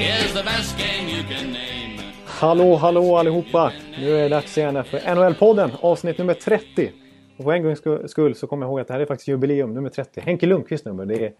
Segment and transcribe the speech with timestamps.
[0.00, 2.02] is the best game you can name.
[2.26, 3.72] Hallå, hallå allihopa!
[3.98, 6.92] Nu är det dags igen för NHL-podden, avsnitt nummer 30.
[7.36, 9.74] Och för en gångs skull så kommer jag ihåg att det här är faktiskt jubileum
[9.74, 10.20] nummer 30.
[10.20, 11.06] Henke Lundqvist nummer.
[11.06, 11.32] Det är...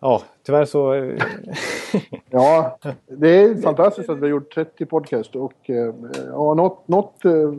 [0.00, 0.94] Ja, tyvärr så...
[2.30, 5.94] Ja, det är fantastiskt att vi har gjort 30 podcast och eh,
[6.30, 7.52] ja, något, något, eh,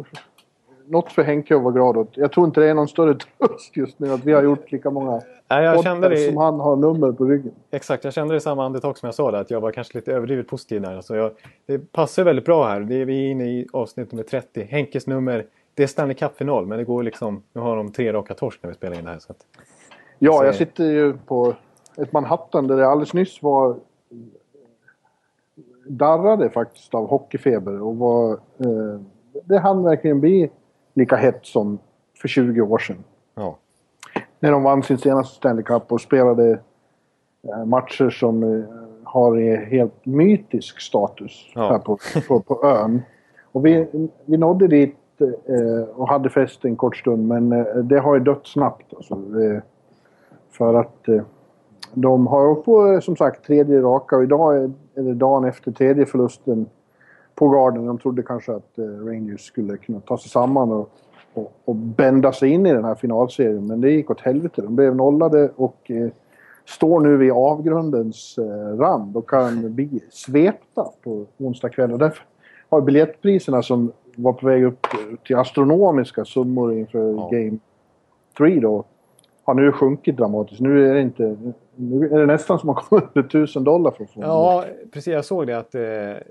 [0.91, 2.18] något för Henke att vara glad åt.
[2.18, 4.90] Jag tror inte det är någon större tröst just nu att vi har gjort lika
[4.90, 6.18] många Nej, jag kände det...
[6.18, 7.52] som han har nummer på ryggen.
[7.72, 9.98] Exakt, jag kände det i samma andetag som jag sa det, att jag var kanske
[9.98, 11.02] lite överdrivet positiv där.
[11.02, 11.32] Så jag,
[11.66, 12.79] det passar väldigt bra här.
[12.79, 14.63] Det är, vi är inne i avsnitt nummer 30.
[14.63, 17.44] Henkes nummer, det är Stanley Cup-final, men det går liksom...
[17.54, 19.20] Nu har de tre raka torsk när vi spelar in det här.
[19.20, 19.46] Så att,
[20.20, 21.54] Ja, Så- jag sitter ju på
[21.98, 23.76] ett Manhattan där det alldeles nyss var
[25.88, 28.32] darrade faktiskt av hockeyfeber och var...
[28.34, 29.01] Eh,
[29.46, 30.51] det hann verkligen bli
[30.94, 31.80] lika hett som
[32.22, 33.04] för 20 år sedan.
[33.36, 33.58] ja.
[34.40, 36.60] när de vann sin senaste Stanley Cup och spelade
[37.48, 38.64] eh, matcher som eh,
[39.04, 41.70] har helt mytisk status Ja.
[41.70, 41.98] här på,
[42.28, 43.02] på, på ön.
[43.52, 43.88] Och vi,
[44.26, 47.50] vi nådde dit eh, och hade fest en kort stund men
[47.88, 48.94] det har ju dött snabbt.
[48.94, 49.18] Alltså,
[50.52, 51.06] för att
[51.94, 55.72] de har hållit på som sagt tredje raka och idag är, är det dagen efter
[55.72, 56.66] tredje förlusten
[57.42, 57.86] på Garden.
[57.86, 60.90] De trodde kanske att eh, Rangers skulle kunna ta sig samman och,
[61.34, 63.68] och, och bända sig in i den här finalserien.
[63.68, 64.62] Men det gick åt helvete.
[64.62, 66.09] De blev nollade och eh,
[66.66, 71.92] står nu vid avgrundens eh, rand och kan bli svepta på onsdag kväll.
[71.92, 72.24] Och därför
[72.69, 74.88] har biljettpriserna som var på väg upp
[75.25, 77.30] till astronomiska summor inför Ja.
[77.31, 77.57] Game
[78.38, 78.84] 3 då
[79.44, 80.62] har nu sjunkit dramatiskt.
[80.62, 81.38] Nu är det inte...
[81.75, 85.13] Nu är det nästan som man kommer under 1000 dollar för att få Ja, precis.
[85.13, 85.81] Jag såg det att eh,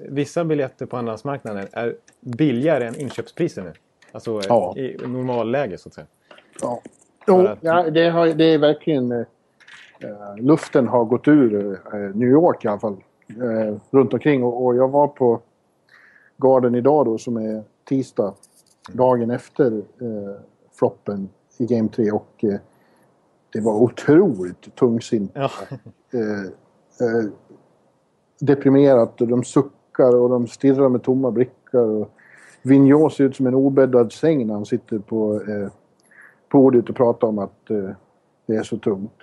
[0.08, 3.72] vissa biljetter på andrahandsmarknaden är billigare än inköpspriser nu.
[4.12, 4.74] Alltså Ja.
[4.76, 6.06] i normalläge så att säga.
[6.62, 6.80] Ja.
[7.26, 9.12] Jo, att- ja, det, har, det är verkligen...
[9.12, 9.18] Eh,
[10.00, 12.96] eh, luften har gått ur eh, New York i alla fall.
[13.30, 14.44] Eh, runt omkring.
[14.44, 15.40] Och, och jag var på
[16.36, 18.34] Garden idag då som är tisdag.
[18.92, 20.40] Dagen efter eh,
[20.78, 21.28] floppen
[21.58, 22.10] i Game 3.
[22.10, 22.44] Och
[23.52, 25.32] det var otroligt tungsint.
[25.34, 25.50] Ja.
[26.12, 26.44] Eh,
[27.06, 27.30] eh,
[28.40, 31.78] deprimerat och de suckar och de stirrar med tomma blickar.
[31.78, 32.10] Och
[32.62, 35.68] Vigneault ser ut som en obäddad säng när han sitter på eh,
[36.48, 37.90] podiet och pratar om att eh,
[38.46, 39.20] det är så tungt.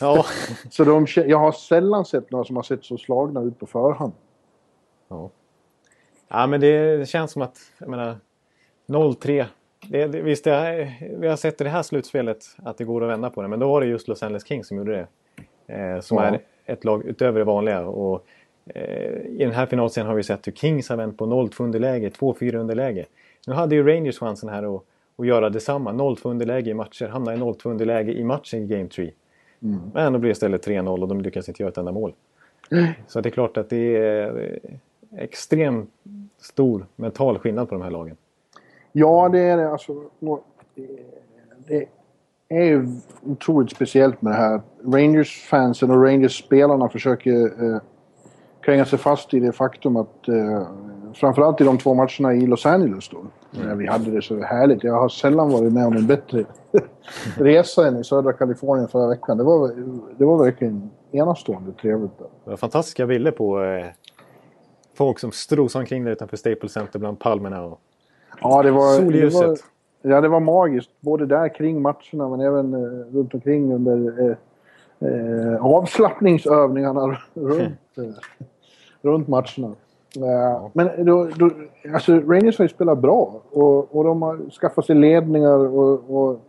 [0.00, 0.24] ja.
[0.70, 4.12] Så de, jag har sällan sett några som har sett så slagna ut på förhand.
[5.08, 5.30] Ja.
[6.28, 8.18] ja, men det, det känns som att, jag menar,
[8.86, 9.46] 0-3.
[9.86, 13.10] Det, det, visst, det, vi har sett i det här slutspelet att det går att
[13.10, 13.48] vända på det.
[13.48, 15.06] Men då var det just Los Angeles Kings som gjorde det.
[15.74, 16.24] Eh, som Ja.
[16.24, 17.86] är ett lag utöver det vanliga.
[17.86, 18.26] Och,
[18.66, 22.10] eh, I den här finalserien har vi sett hur Kings har vänt på 0-2 underläge,
[22.10, 23.04] 2-4 underläge.
[23.46, 24.82] Nu hade ju Rangers chansen här att,
[25.18, 25.92] att göra detsamma.
[25.92, 29.10] 0-2 underläge i matcher, hamna i 0-2 underläge i matchen i Game 3.
[29.94, 32.12] Men då blir det istället 3-0 och de lyckas inte göra ett enda mål.
[33.06, 35.90] Så det är klart att det är eh, extremt
[36.40, 38.16] stor mental skillnad på de här lagen.
[38.92, 39.70] Ja, det är det.
[39.70, 39.92] Alltså,
[41.66, 41.86] det
[42.48, 42.86] är ju
[43.26, 44.60] otroligt speciellt med det här.
[44.84, 47.80] Rangers-fansen och Rangers-spelarna försöker eh,
[48.60, 50.62] kränga sig fast i det faktum att eh,
[51.14, 53.18] framförallt i de två matcherna i Los Angeles då,
[53.62, 53.78] Mm.
[53.78, 54.84] vi hade det så härligt.
[54.84, 56.44] Jag har sällan varit med om en bättre
[57.36, 59.36] resa än i södra Kalifornien förra veckan.
[59.36, 59.70] Det var,
[60.18, 62.18] det var verkligen enastående trevligt.
[62.18, 62.26] Där.
[62.44, 63.86] Det var fantastiska bilder på eh,
[64.94, 67.62] folk som strosade omkring där utanför Staples Center bland palmerna.
[67.64, 67.80] Och
[68.40, 68.96] Ja, det var...
[68.96, 69.40] Solljuset.
[70.02, 70.90] Det var, ja, det var magiskt.
[71.00, 74.36] Både där kring matcherna men även eh, runt omkring under eh,
[75.08, 78.04] eh, avslappningsövningarna runt, eh,
[79.02, 79.74] runt matcherna.
[80.16, 81.50] Eh, Men då, då,
[81.94, 86.40] alltså Rangers har ju spelat bra och, och de har skaffat sig ledningar och, och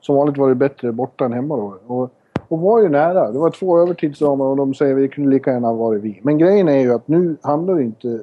[0.00, 1.78] som vanligt var det bättre borta än hemma då.
[1.86, 2.10] Och,
[2.48, 3.30] och var ju nära.
[3.30, 6.20] Det var två övertidsramar och de säger att vi kunde lika gärna varit vi.
[6.22, 8.20] Men grejen är ju att nu handlar det inte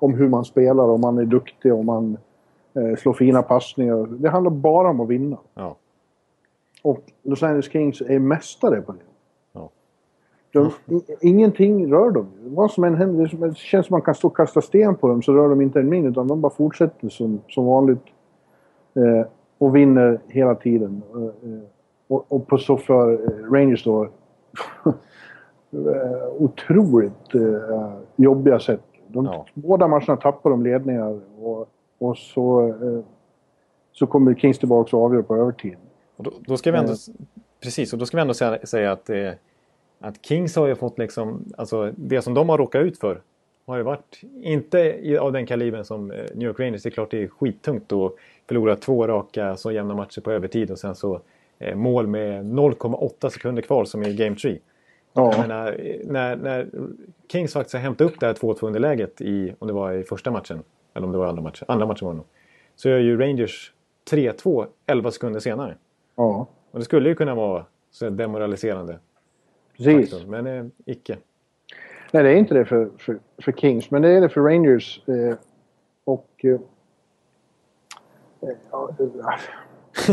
[0.00, 2.16] om hur man spelar, om man är duktig, om man
[2.74, 4.06] eh, slår fina passningar.
[4.06, 5.36] Det handlar bara om att vinna.
[5.54, 5.76] ja,
[6.82, 8.98] Och Los Angeles Kings är mästare på det.
[9.52, 9.70] Ja.
[10.52, 12.26] De, i, ingenting rör dem.
[12.40, 15.22] Vad som än händer, det, känns som man kan stå och kasta sten på dem
[15.22, 18.04] så rör de inte en min utan de bara fortsätter som, som vanligt.
[18.94, 19.26] Eh,
[19.58, 21.02] och vinner hela tiden.
[21.14, 21.58] Eh,
[22.08, 24.04] och, och på så för eh, Rangers då
[24.84, 24.92] eh,
[26.38, 28.82] otroligt eh, jobbiga sätt.
[29.08, 29.46] De, Ja.
[29.54, 31.68] Båda matcherna tappar de ledningar och,
[31.98, 33.04] och så, eh,
[33.92, 35.76] så kommer Kings tillbaka och avgör på övertid.
[36.16, 36.96] Och då, då ska vi ändå, Eh.
[37.62, 39.30] precis, och då ska vi ändå säga, säga att, eh,
[40.00, 43.20] att Kings har ju fått liksom, alltså det som de har råkat ut för
[43.66, 46.82] har ju varit, inte av den kalibern som eh, New York Rangers.
[46.82, 48.12] Det är klart det är skittungt att
[48.48, 51.20] förlora två raka så jämna matcher på övertid och sen så
[51.58, 54.58] eh, mål med 0,8 sekunder kvar som i Game 3.
[55.16, 56.68] Jag Ja, menar, eh, när, när
[57.32, 60.30] Kings faktiskt har hämtat upp det här 2-2 underläget i, om det var i första
[60.30, 60.62] matchen,
[60.94, 62.26] eller om det var andra matchen, andra matchen var det nog.
[62.76, 63.72] Så gör ju Rangers
[64.10, 65.76] 3-2 11 sekunder senare.
[66.16, 68.98] ja Och det skulle ju kunna vara så demoraliserande.
[69.76, 70.10] precis.
[70.10, 71.16] faktor, Men eh, icke.
[72.12, 75.08] Nej, det är inte det för, för, för Kings, men det är det för Rangers.
[75.08, 75.34] Eh,
[76.04, 76.30] och...
[76.44, 76.58] Eh,
[78.70, 79.06] ja, eh,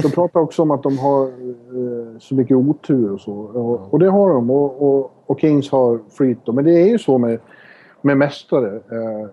[0.02, 3.34] de pratar också om att de har eh, så mycket otur och så.
[3.34, 4.52] Och, och det har de.
[4.52, 6.46] Och, och, och Kings har flyt.
[6.46, 6.52] då.
[6.52, 7.40] Men det är ju så med,
[8.02, 8.76] med mästare.
[8.76, 9.30] Eh,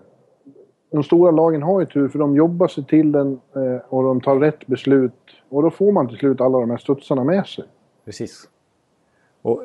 [0.91, 4.21] de stora lagen har ju tur för de jobbar sig till den eh, och de
[4.21, 5.13] tar rätt beslut.
[5.49, 7.65] Och då får man till slut alla de här studsarna med sig.
[8.05, 8.49] Precis.
[9.41, 9.63] Och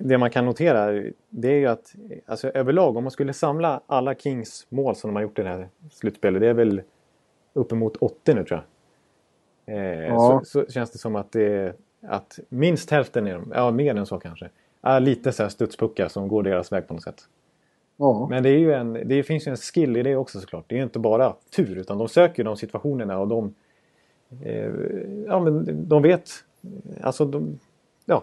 [0.00, 1.94] det man kan notera det är ju att
[2.26, 5.48] alltså, överlag om man skulle samla alla Kings mål som de har gjort i det
[5.48, 6.40] här slutspelet.
[6.40, 6.82] Det är väl
[7.52, 8.62] uppemot 80 nu tror jag.
[9.68, 10.42] Eh, Ja.
[10.44, 14.06] så, så känns det som att, det, att minst hälften är de, ja mer än
[14.06, 14.48] så kanske,
[14.82, 17.28] är lite så här studspuckar som går deras väg på något sätt.
[17.96, 20.64] Ja, Men det, är ju en, det finns ju en skill i det också såklart.
[20.66, 23.54] Det är ju inte bara tur utan de söker de situationerna och de...
[24.42, 24.70] Eh,
[25.26, 26.30] ja men de vet...
[27.02, 27.58] Alltså de...
[28.04, 28.22] Ja.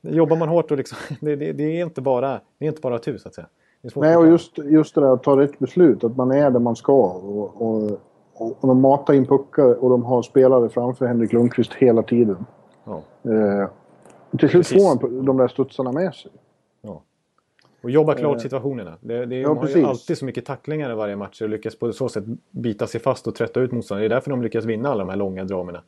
[0.00, 0.98] Jobbar man hårt och liksom...
[1.20, 3.46] Det, det, det, är, inte bara, det är inte bara tur så att säga.
[3.94, 6.04] Nej, och just, just det där att ta rätt beslut.
[6.04, 6.92] Att man är där man ska.
[6.92, 8.00] Och, och,
[8.38, 12.46] och, de matar in puckar och de har spelare framför Henrik Lundqvist hela tiden.
[12.84, 13.68] Ja, Eh,
[14.38, 14.82] till slut Precis.
[14.84, 16.30] får man de där studsarna med sig.
[16.82, 17.02] ja.
[17.82, 18.96] Och jobba klart Eh, situationerna.
[19.00, 19.86] Det, det, ja, de har ju precis.
[19.88, 23.26] alltid så mycket tacklingar i varje match och lyckas på så sätt bita sig fast
[23.26, 24.02] och trötta ut motståndare.
[24.08, 25.78] Det är därför de lyckas vinna alla de här långa dramerna.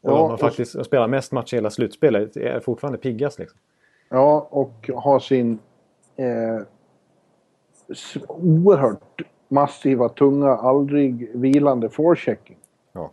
[0.00, 2.36] Och Ja, de har faktiskt och spelar mest matcher i hela slutspelet.
[2.36, 3.58] Är fortfarande piggast liksom.
[4.08, 5.58] Ja, och har sin
[6.16, 6.60] eh,
[8.28, 9.22] oerhört
[9.52, 12.56] massiva, tunga, aldrig vilande forechecking.
[12.92, 13.10] Ja.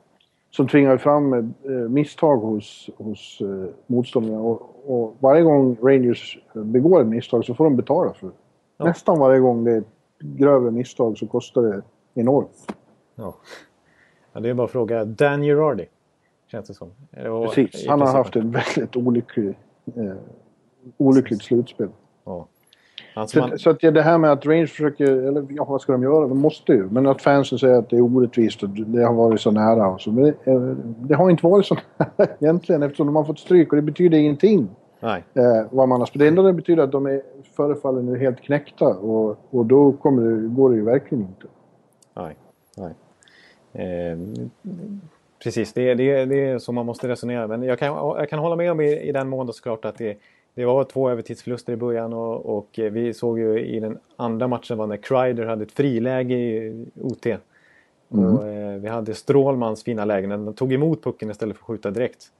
[0.51, 4.39] Som tvingar fram eh, misstag hos, hos eh, motståndarna.
[4.39, 8.33] Och, och varje gång Rangers begår ett misstag så får de betala för det.
[8.77, 8.85] Ja.
[8.85, 9.85] Nästan varje gång det är ett
[10.19, 11.81] grövre misstag så kostar det
[12.13, 12.73] enormt.
[13.15, 13.35] Ja.
[14.33, 15.85] ja, det är bara att fråga Dan Girardi.
[16.47, 16.91] Känns det som.
[17.55, 17.87] Precis.
[17.87, 19.57] Han har haft ett väldigt olycklig,
[19.95, 20.13] eh,
[20.97, 21.89] olyckligt slutspel.
[23.19, 23.21] Ja.
[23.21, 25.63] Han som Så, man, att, så att det här med att Rangers försöker, eller ja,
[25.65, 26.27] vad ska de göra?
[26.27, 26.89] De måste ju.
[26.89, 30.01] Men att fansen säger att det är orättvist och det har varit så nära och
[30.01, 30.11] så.
[30.11, 30.59] Men det, eh,
[30.99, 34.17] det har inte varit så nära egentligen eftersom de har fått stryk och det betyder
[34.17, 34.69] ingenting.
[34.99, 36.09] nej, Eh, vad man har.
[36.13, 37.21] Det enda det betyder att de är,
[37.55, 41.47] förefaller nu helt knäckta och, och då kommer det, går det ju verkligen inte.
[42.15, 42.35] nej,
[42.77, 42.93] nej.
[43.73, 44.17] Eh,
[45.43, 47.47] precis, det, är- det, det är så man måste resonera.
[47.47, 50.17] Men jag kan, jag kan hålla med om i, i den mån såklart att det,
[50.59, 54.77] det var två övertidsförluster i början och, och vi såg ju i den andra matchen
[54.77, 57.25] var när Kreider hade ett friläge i OT.
[58.07, 60.29] Och, eh, vi hade Strålmans fina lägen.
[60.29, 62.31] Den tog emot pucken istället för att skjuta direkt.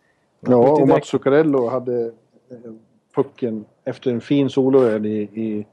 [0.46, 2.06] Han Ja, ju och direkt- Mats Zuccarello hade
[2.50, 2.72] eh,
[3.16, 5.66] pucken efter en fin solorädd i, i,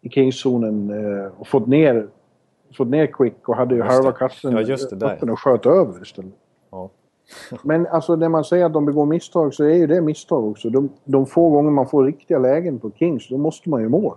[0.00, 2.08] i Kingszonen eh, och fått ner,
[2.76, 5.06] fått ner Quick och hade ju halva kassen Ja, just det, där.
[5.14, 6.32] öppen och sköt över istället.
[6.70, 6.90] Ja.
[7.62, 10.70] Men alltså när man säger att de begår misstag så är ju det misstag också.
[10.70, 14.16] De, de få gånger man får riktiga lägen på Kings, då måste man ju mål.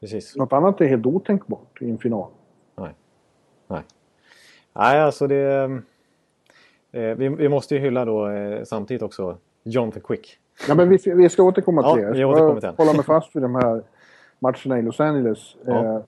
[0.00, 0.36] Precis.
[0.36, 2.30] Något annat är helt otänkbart i en final.
[4.76, 5.80] Nej, alltså det...
[6.92, 10.38] Eh, vi, vi måste ju hylla då eh, samtidigt också Jonathan Quick.
[10.68, 12.12] Ja, men vi, vi ska återkomma Ja, till det.
[12.12, 13.82] vi Jag ska hålla mig fast vid de här
[14.38, 15.56] matcherna i Los Angeles.
[15.66, 15.84] Ja.
[15.84, 16.02] Eh,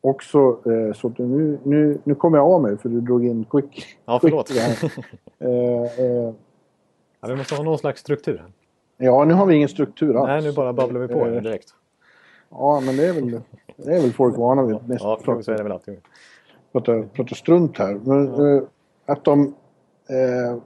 [0.00, 0.38] också
[0.70, 3.96] eh, så att nu, nu, nu kommer jag av mig för du drog in Quick.
[4.04, 4.50] Ja, Quick förlåt.
[4.50, 4.92] här.
[5.38, 6.32] Eh, eh,
[7.20, 8.38] Ja, vi måste ha någon slags struktur.
[8.38, 8.52] här.
[9.06, 10.26] ja, nu har vi ingen struktur alls.
[10.26, 11.68] Nej, nu bara babblar vi på Eh, direkt.
[12.50, 13.40] Ja, men det är väl,
[13.76, 14.88] det är väl folk vana vid.
[14.88, 16.00] Mest Ja, för så är det väl alltid.
[16.72, 17.94] prata, prata strunt här.
[18.04, 18.62] Men eh,
[19.06, 19.54] att de...
[20.08, 20.56] Eh,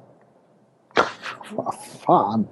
[1.54, 2.46] vad fan!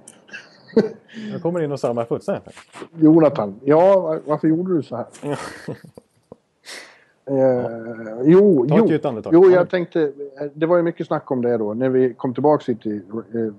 [1.32, 2.54] Jag kommer in och samlar fullständigt.
[3.00, 3.60] Jonathan.
[3.64, 5.06] Ja, var- varför gjorde du så här?
[7.28, 7.66] Eh,
[8.24, 9.34] jo, Ta ett jo, andetag.
[9.34, 10.12] jo, Ja, jag tänkte...
[10.54, 11.74] Det var ju mycket snack om det då.
[11.74, 12.96] När vi kom tillbaka hit till,
[13.34, 13.52] eh,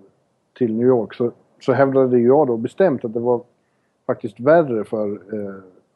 [0.57, 3.41] till New York så, så hävdade jag då bestämt att det var
[4.07, 5.53] faktiskt värre för eh,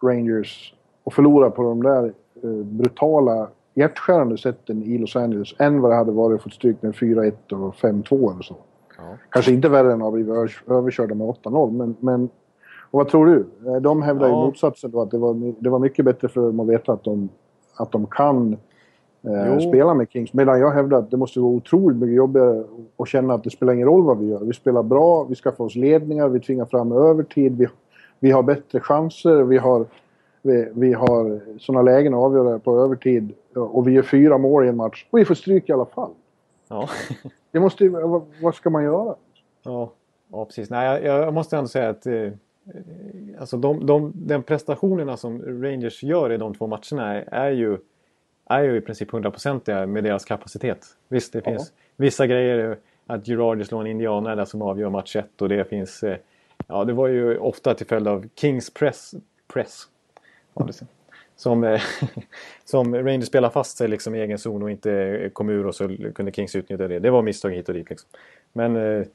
[0.08, 0.76] Rangers
[1.06, 2.04] att förlora på de där
[2.44, 6.82] eh, brutala, hjärtskärande sätten i Los Angeles än vad det hade varit att få stryk
[6.82, 8.56] med 4-1 och 5-2 eller så.
[8.98, 9.04] Ja.
[9.10, 9.18] Ja.
[9.30, 12.30] Kanske inte värre än att ha blivit över- överkörda med 8-0, men, men...
[12.92, 13.46] Och vad tror du?
[13.72, 14.46] Eh, De hävdar ju Ja.
[14.46, 17.30] motsatsen då, att det var, det var mycket bättre för dem att veta att de,
[17.76, 18.58] att de kan
[19.24, 20.34] eh, spela med Kings.
[20.34, 22.64] Medan jag hävdar att det måste vara otroligt mycket jobbigare
[22.98, 24.40] att känna att det spelar ingen roll vad vi gör.
[24.40, 27.68] Vi spelar bra, vi skaffar oss ledningar, vi tvingar fram övertid, vi,
[28.20, 29.86] vi har bättre chanser, vi har,
[30.42, 34.68] vi, vi har sådana lägen att avgöra på övertid och vi gör fyra mål i
[34.68, 36.12] en match och vi får stryk i alla fall.
[36.68, 36.90] Ja.
[37.52, 39.16] Det måste vad, vad ska man göra?
[39.64, 39.92] Ja,
[40.32, 40.70] ja precis.
[40.70, 42.32] Nej, jag, jag måste ändå säga att eh, eh,
[43.40, 47.78] alltså de, de, den prestationerna som Rangers gör i de två matcherna är, är ju,
[48.46, 50.86] är ju i princip hundraprocentiga med deras kapacitet.
[51.08, 51.52] Visst, det Ja.
[51.52, 52.72] finns vissa grejer.
[52.72, 52.78] eh,
[53.08, 56.04] Att Girardi slår en indianare där som avgör match 1 och det finns...
[56.04, 56.18] Eh,
[56.68, 59.12] ja, det var ju ofta till följd av Kings press.
[59.54, 59.88] press
[61.36, 61.82] som, eh,
[62.66, 65.76] som Rangers spelar fast sig liksom i egen zon och inte eh, kom ur och
[65.76, 67.00] så kunde Kings utnyttja det.
[67.00, 67.90] Det var misstag hit och dit.
[67.90, 68.10] Liksom.
[68.54, 69.06] Men eh, Eh,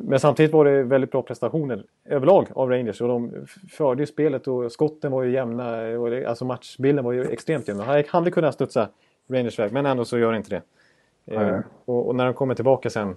[0.00, 4.48] Men samtidigt var det väldigt bra prestationer överlag av Rangers och de förde ju spelet
[4.48, 5.98] och skotten var ju jämna.
[5.98, 7.80] Och det, alltså matchbilden var ju extremt jämn.
[7.80, 8.88] Han hade kunnat studsa
[9.28, 10.62] Rangers väg men ändå så gör det inte det.
[11.34, 11.62] Eh, Nej.
[11.84, 13.16] och, och när de kommer tillbaka sen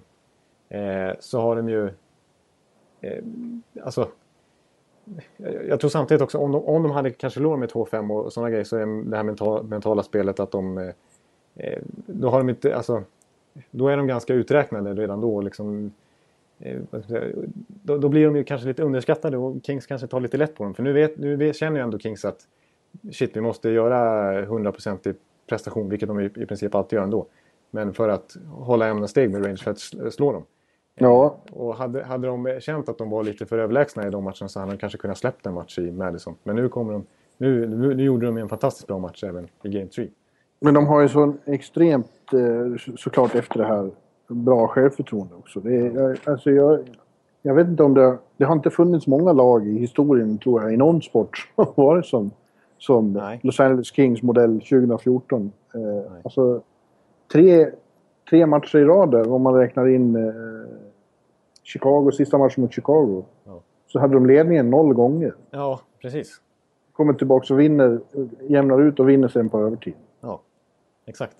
[0.68, 1.90] eh, så har de ju...
[3.00, 3.24] Eh,
[3.84, 4.08] alltså...
[5.36, 8.32] Jag, jag tror samtidigt också om de, om de hade kanske förlorat med 2-5 och
[8.32, 10.78] sådana grejer så är det här mentala, mentala spelet att de...
[10.78, 10.92] Eh,
[11.56, 12.76] eh, då har de inte...
[12.76, 13.02] Alltså,
[13.70, 15.40] då är de ganska uträknade redan då.
[15.40, 15.92] Liksom,
[17.82, 20.64] då, då blir de ju kanske lite underskattade och Kings kanske tar lite lätt på
[20.64, 20.74] dem.
[20.74, 22.38] För nu, vet, nu känner ju ändå Kings att
[23.12, 25.14] shit, vi måste göra 100% i
[25.48, 27.26] prestation, vilket de i, i princip alltid gör ändå.
[27.70, 30.42] Men för att hålla jämna steg med Rangers för att sl- slå dem.
[30.94, 34.48] Ja, Och hade, hade de känt att de var lite för överlägsna i de matcherna
[34.48, 36.34] så hade de kanske kunnat släppt en match i Madison.
[36.42, 37.04] Men nu kommer de...
[37.38, 40.08] Nu, nu, nu gjorde de en fantastiskt bra match även i Game 3.
[40.60, 43.90] men de har ju så extremt, eh, så- såklart efter det här,
[44.28, 45.60] bra självförtroende också.
[45.60, 46.80] Det är, alltså jag,
[47.42, 48.18] jag vet inte om det...
[48.36, 51.84] Det har inte funnits många lag i historien, tror jag, i någon sport som har
[51.84, 52.30] varit som,
[52.78, 53.40] som Nej.
[53.42, 55.52] Los Angeles Kings modell 2014.
[55.74, 56.60] Eh, alltså,
[57.32, 57.70] tre,
[58.30, 60.32] tre matcher i rad där, om man räknar in eh,
[61.62, 63.24] Chicago, sista matchen mot Chicago.
[63.44, 63.60] Ja.
[63.86, 65.34] Så hade de ledningen noll gånger.
[65.50, 66.40] Ja, precis.
[66.92, 68.00] Kommer tillbaka och vinner,
[68.40, 69.94] jämnar ut och vinner sen på övertid.
[70.20, 70.40] Ja,
[71.06, 71.36] exakt.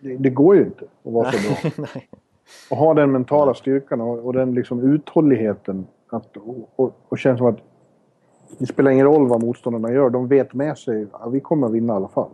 [0.00, 1.86] Det, det går ju inte att vara så bra.
[2.70, 5.86] Och ha den mentala styrkan och, och den liksom uthålligheten.
[6.08, 7.58] Att, och, och, och känna som att
[8.58, 10.10] det spelar ingen roll vad motståndarna gör.
[10.10, 12.30] De vet med sig att vi kommer att vinna i alla fall.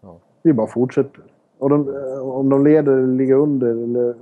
[0.00, 0.16] Ja.
[0.42, 1.22] Vi bara fortsätter.
[1.58, 4.14] Och de, eh, om de leder eller ligger under eller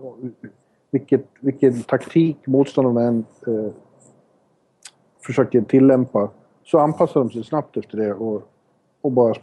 [0.91, 3.73] vilket, vilken taktik motståndarna än eh,
[5.27, 6.31] försöker tillämpa
[6.65, 8.43] så anpassar de sig snabbt efter det och,
[9.01, 9.35] och bara.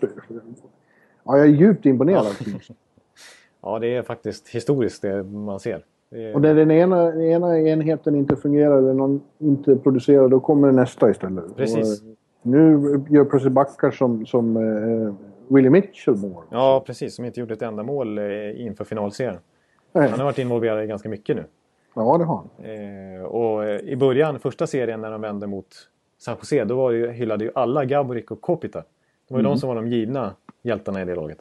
[1.23, 2.71] Ja, jag är djupt imponerad Kings.
[3.61, 5.85] Ja, det är faktiskt historiskt det man ser.
[6.09, 6.33] Det.
[6.33, 10.71] Och när den ena, den ena enheten inte fungerar eller någon inte producerar, då kommer
[10.71, 11.55] nästa istället.
[11.55, 12.01] Precis.
[12.01, 12.07] Och,
[12.41, 12.71] nu
[13.09, 15.13] gör plötsligt backar som, som eh,
[15.47, 16.43] Willie Mitchell mål.
[16.49, 17.15] Ja, precis.
[17.15, 19.39] Som inte gjorde ett enda mål eh, inför finalserien.
[19.93, 20.09] Nej.
[20.09, 21.43] Han har varit involverad i ganska mycket nu.
[21.95, 22.65] Ja, det har han.
[22.65, 25.67] Eh, och eh, i början, första serien när de vände mot
[26.17, 28.79] San Jose, då var det ju, hyllade ju alla Gaborik och Kopita.
[29.27, 31.37] Det var ju de som var de givna hjältarna i det laget.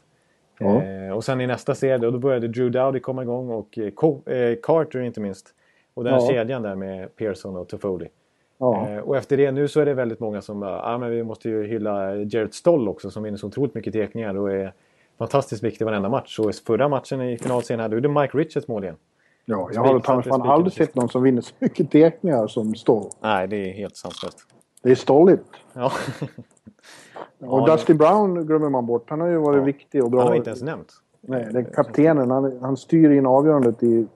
[0.61, 0.83] Ja.
[0.83, 4.23] Eh, och sen i nästa serie, då började Drew Dowdy komma igång och eh, Co-
[4.31, 5.47] eh, Carter inte minst.
[5.95, 6.29] Och den Ja.
[6.31, 8.09] kedjan där med Pearson och Toffoli.
[8.59, 8.89] Ja.
[8.89, 11.23] Eh, och efter det nu så är det väldigt många som bara, ah, men vi
[11.23, 14.73] måste ju hylla Jared Stoll också som vinner så otroligt mycket tekningar och är
[15.19, 16.39] fantastiskt viktig varenda match.
[16.39, 18.97] Och förra matchen i finalserien hade du Mike Richards mål igen.
[19.45, 23.11] ja, jag har fan aldrig sett någon som vinner så mycket teckningar som Stoll.
[23.23, 24.39] Nej, det är helt sanslöst.
[24.83, 25.45] Det är stolligt.
[25.73, 25.93] Ja.
[27.39, 29.11] Och Ja, Dusty Brown glömmer man bort.
[29.11, 29.65] Han har ju varit Ja.
[29.65, 30.23] viktig och Han bra.
[30.23, 30.93] har vi inte ens nämnt.
[31.21, 34.07] Nej, den kaptenen, han, han styr in avgörandet i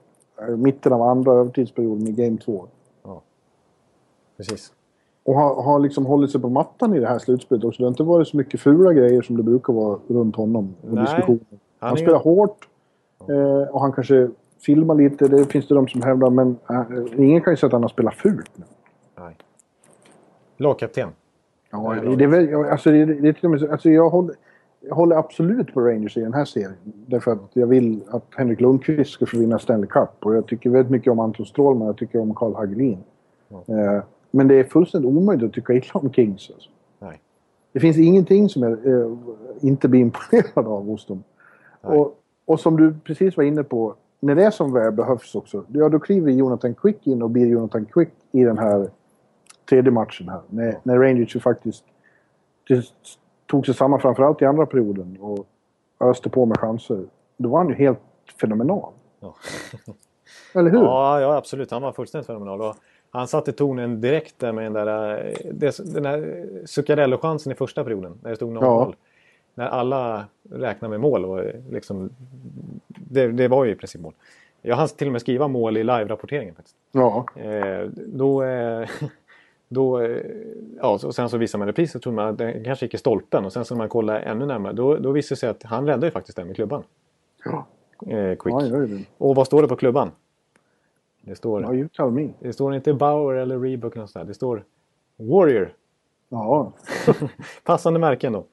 [0.40, 2.66] eh, mitten av andra övertidsperioden i Game 2.
[4.36, 4.72] Precis.
[5.24, 7.82] Och har, har liksom hållit sig på mattan i det här slutspelet också.
[7.82, 10.74] Det har inte varit så mycket fula grejer som det brukar vara runt honom.
[10.82, 11.04] Och Nej.
[11.04, 11.40] diskussioner.
[11.50, 12.68] Han Han, är ju- spelar hårt.
[13.28, 14.30] Eh, och han kanske
[14.60, 15.28] filmar lite.
[15.28, 16.30] Det finns det de som hävdar.
[16.30, 16.80] Men eh,
[17.24, 18.50] ingen kan ju säga att han har spelat fult.
[18.58, 18.64] nu.
[19.18, 19.36] Nej.
[20.56, 21.08] Lagkapten.
[21.74, 24.10] Ja, det är väl, ja, alltså, det, det är till och med så, alltså, jag,
[24.10, 24.34] håller,
[24.80, 26.74] jag håller absolut på Rangers i den här serien.
[26.84, 30.10] Därför att jag vill att Henrik Lundqvist ska få vinna Stanley Cup.
[30.20, 31.86] Och jag tycker väldigt mycket om Anton Strålman.
[31.86, 32.98] Jag tycker om Carl Hagelin.
[33.50, 36.50] Eh, men det är fullständigt omöjligt att tycka illa om Kings.
[36.54, 36.70] Alltså.
[36.98, 37.20] Nej.
[37.72, 39.12] Det finns ingenting som jag eh,
[39.60, 41.22] inte blir imponerad av hos dem.
[41.80, 45.64] Och, och som du precis var inne på, när det är som väl behövs också,
[45.68, 48.90] ja då kliver Jonathan Quick in och blir Jonathan Quick i den här
[49.68, 50.40] tredje matchen här.
[50.48, 51.84] När, när Rangers ju faktiskt
[53.46, 55.46] tog sig samman framförallt i andra perioden och
[56.00, 57.04] öste på med chanser.
[57.36, 58.00] Då var han ju helt
[58.40, 58.92] fenomenal.
[59.20, 59.34] Ja.
[60.54, 60.82] Eller hur?
[60.82, 61.70] Ja, ja, absolut.
[61.70, 62.60] Han var fullständigt fenomenal.
[62.60, 62.76] Och
[63.10, 65.34] han satte tonen direkt där med den där,
[65.92, 68.18] den där Zuccarello-chansen i första perioden.
[68.22, 68.60] När det stod 0-0.
[68.62, 68.92] Ja.
[69.54, 71.24] När alla räknar med mål.
[71.24, 72.10] Och liksom,
[72.86, 74.14] det, det var ju i princip mål.
[74.62, 76.54] Jag hann till och med skriva mål i live-rapporteringen.
[76.54, 76.76] Faktiskt.
[76.92, 77.26] Ja.
[77.36, 78.88] Eh, då, eh,
[79.74, 80.22] då, eh,
[80.80, 82.98] ja, och sen så visade man repris så trodde man att den kanske gick i
[82.98, 83.44] stolpen.
[83.44, 85.86] Och sen så när man kollade ännu närmare då, då visade det sig att han
[85.86, 86.82] räddade ju faktiskt den med klubban.
[87.44, 87.66] Ja.
[88.06, 88.54] Eh, quick.
[88.54, 89.04] Ja, det.
[89.18, 90.10] Och vad står det på klubban?
[91.22, 92.28] Det står, ja, you tell me.
[92.38, 94.28] det står inte Bauer eller Reebok någonstans.
[94.28, 94.64] Det står
[95.16, 95.74] Warrior.
[96.28, 96.72] Ja.
[97.64, 98.44] Passande märken då.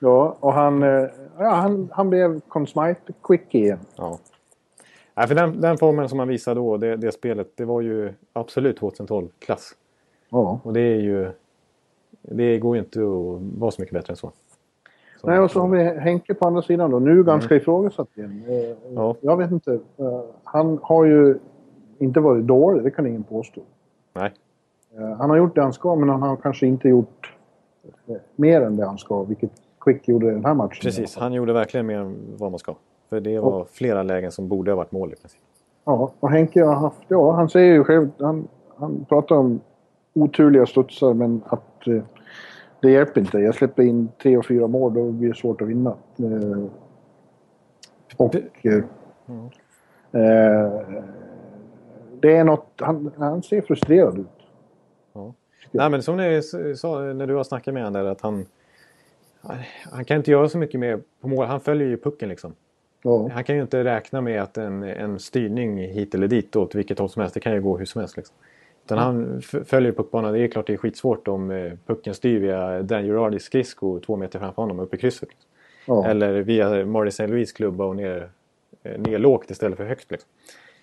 [0.00, 1.06] Ja, och han, eh,
[1.38, 3.78] ja, han, han blev Consmite Quick igen.
[3.96, 4.18] Ja.
[5.14, 8.12] Nej, för den, den formen som han visade då, det, det spelet, det var ju
[8.32, 9.74] absolut 2012-klass.
[10.30, 10.60] Ja.
[10.62, 11.32] Och det är ju...
[12.22, 14.32] Det går ju inte att vara så mycket bättre än så.
[15.20, 16.98] så Nej, och så har vi Henke på andra sidan då.
[16.98, 17.62] Nu ganska mm.
[17.62, 18.42] ifrågasatt igen.
[18.48, 19.16] Eh, ja.
[19.20, 19.72] Jag vet inte.
[19.72, 21.38] Eh, han har ju
[21.98, 23.60] inte varit dålig, det kan ingen påstå.
[24.12, 24.32] Nej.
[24.96, 27.34] Eh, han har gjort det han ska, men han har kanske inte gjort
[28.36, 30.80] mer än det han ska, vilket Quick gjorde i den här matchen.
[30.82, 32.74] Precis, han gjorde verkligen mer än vad man ska.
[33.08, 35.40] För det var flera lägen som borde ha varit mål i princip.
[35.84, 37.02] Ja, och Henke har haft...
[37.08, 38.10] Ja, han säger ju själv...
[38.18, 39.60] Han, han pratar om
[40.12, 42.02] oturliga studsar men att eh,
[42.80, 43.38] det hjälper inte.
[43.38, 45.96] Jag släpper in tre och fyra mål, då blir det svårt att vinna.
[46.18, 46.64] Eh,
[48.16, 48.34] och...
[48.34, 48.82] Eh,
[49.26, 49.48] mm.
[52.20, 52.66] det är något...
[52.76, 54.26] Han, han ser frustrerad ut.
[55.12, 55.34] Ja.
[55.70, 56.42] Nej, men som ni
[56.76, 58.46] sa när du har snackat med honom att han...
[59.92, 61.46] Han kan inte göra så mycket mer på mål.
[61.46, 62.54] Han följer ju pucken liksom.
[63.02, 63.28] Ja.
[63.32, 66.98] Han kan ju inte räkna med att en, en styrning hit eller dit åt vilket
[66.98, 67.34] håll som helst.
[67.34, 68.16] Det kan ju gå hur som helst.
[68.16, 68.36] Liksom.
[68.90, 70.32] Utan han följer puckbanan.
[70.32, 74.16] Det är klart det är skitsvårt om eh, pucken styr via Dan Girardis skridsko två
[74.16, 75.28] meter framför honom uppe i krysset.
[75.86, 76.06] Ja.
[76.06, 77.26] Eller via Marty St.
[77.26, 78.30] Louis klubba och ner,
[78.82, 80.10] eh, ner lågt istället för högt.
[80.10, 80.30] Liksom.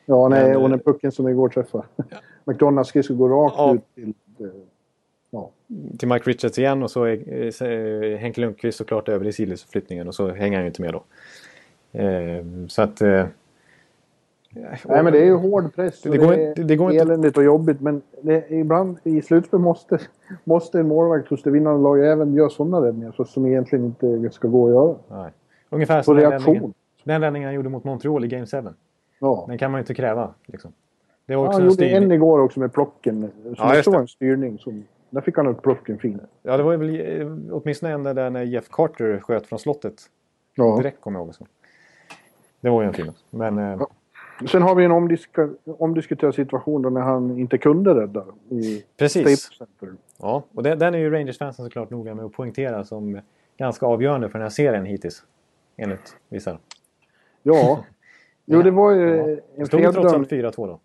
[0.05, 2.17] Ja, nej, Men, och när eh, pucken som igår träffade ja.
[2.43, 3.75] McDonalds skridsko går rakt ja.
[3.75, 4.13] ut till...
[5.29, 5.51] Ja.
[5.99, 10.27] Till Mike Richards igen och så är Henke Lundqvist såklart över i sidledsförflyttningen och så
[10.27, 11.03] hänger han ju inte med då.
[12.67, 13.01] Så att...
[14.85, 17.39] Nej men det är ju hård press det, går, det, det går eländigt inte...
[17.39, 19.99] och jobbigt men det, ibland i slutspel måste,
[20.43, 24.29] måste en målvakt hos det vinnande laget även göra sådana räddningar så, som egentligen inte
[24.31, 25.21] ska gå att göra.
[25.21, 25.31] Nej.
[25.69, 28.57] Ungefär som den räddningen, den räddningen han gjorde mot Montreal i Game 7.
[29.19, 29.45] Ja.
[29.47, 30.33] Den kan man ju inte kräva.
[30.45, 30.73] Liksom.
[31.25, 33.31] Det var också ja, han gjorde en igår också med plocken.
[33.43, 34.59] Som ja, också var en styrning.
[34.59, 36.21] Som, där fick han upp plocken fint.
[36.43, 39.93] Ja, det var väl eh, åtminstone en där när Jeff Carter sköt från slottet.
[40.55, 40.77] Ja.
[40.77, 41.35] Direkt kommer jag ihåg.
[41.35, 41.45] Så.
[42.61, 43.13] Det var ju en film.
[43.29, 43.77] Men, eh...
[43.79, 43.87] ja.
[44.45, 49.49] Sen har vi en omdiska, omdiskuterad situation då när han inte kunde rädda i Precis.
[50.17, 53.19] Ja, och det, den är ju Rangers-fansen såklart noga med att poängtera som
[53.57, 55.23] ganska avgörande för den här serien hittills.
[55.77, 56.57] Enligt vissa.
[57.43, 57.83] Ja.
[58.49, 59.37] Jo, det var ju ja.
[59.55, 60.79] en Stod trots allt 4-2 då?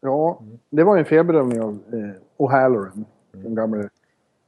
[0.00, 0.58] Ja, mm.
[0.70, 2.92] det var en felbedömning av eh, O'Halloran.
[2.92, 3.04] Mm.
[3.32, 3.88] Den gamle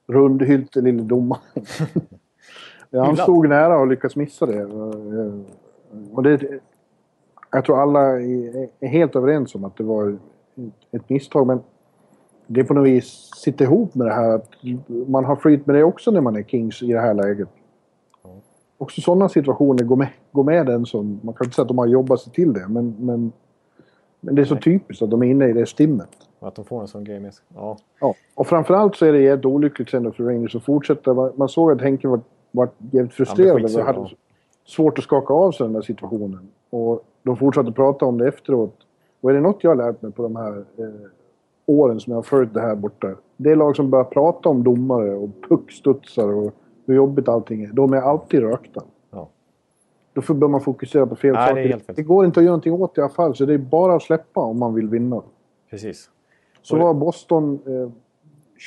[0.06, 1.42] rundhylte lille domaren.
[2.90, 4.60] ja, han stod nära och lyckades missa det.
[4.60, 5.40] Eh,
[6.12, 6.60] och det,
[7.50, 8.00] jag tror alla
[8.80, 10.18] är helt överens om att det var
[10.92, 11.46] ett misstag.
[11.46, 11.60] Men
[12.46, 14.50] det på något vis sitter ihop med det här att
[15.06, 17.48] man har flyt med det också när man är Kings i det här läget.
[18.78, 21.20] Också sådana situationer går med, går med den som...
[21.22, 23.32] Man kan inte säga att de har jobbat sig till det men, men,
[24.20, 24.62] men det är så Nej.
[24.62, 26.08] typiskt att de är inne i det stimmet.
[26.40, 27.44] Att de får en sån grej med sig.
[27.54, 27.78] Ja.
[28.00, 28.14] ja.
[28.34, 31.32] Och framförallt så är det jävligt olyckligt sen för Rangers att fortsätta.
[31.36, 33.70] Man såg att Henke var, var jävligt frustrerad.
[33.70, 34.10] Ja, hade
[34.66, 36.48] svårt att skaka av sig den där situationen.
[36.70, 38.76] Och de fortsatte prata om det efteråt.
[39.20, 40.86] Och är det något jag har lärt mig på de här eh,
[41.66, 43.14] åren som jag har följt det här borta.
[43.36, 46.54] Det är lag som börjar prata om domare och puckstudsar och
[46.86, 47.72] hur jobbigt allting är.
[47.72, 48.82] De är alltid rökta.
[49.10, 49.28] Ja.
[50.12, 51.82] Då bör man fokusera på fel Nej, saker.
[51.86, 53.34] Det, det, går inte att göra någonting åt det i alla fall.
[53.34, 55.22] Så det är bara att släppa om man vill vinna.
[55.70, 56.10] Precis.
[56.62, 57.90] Så var Boston eh,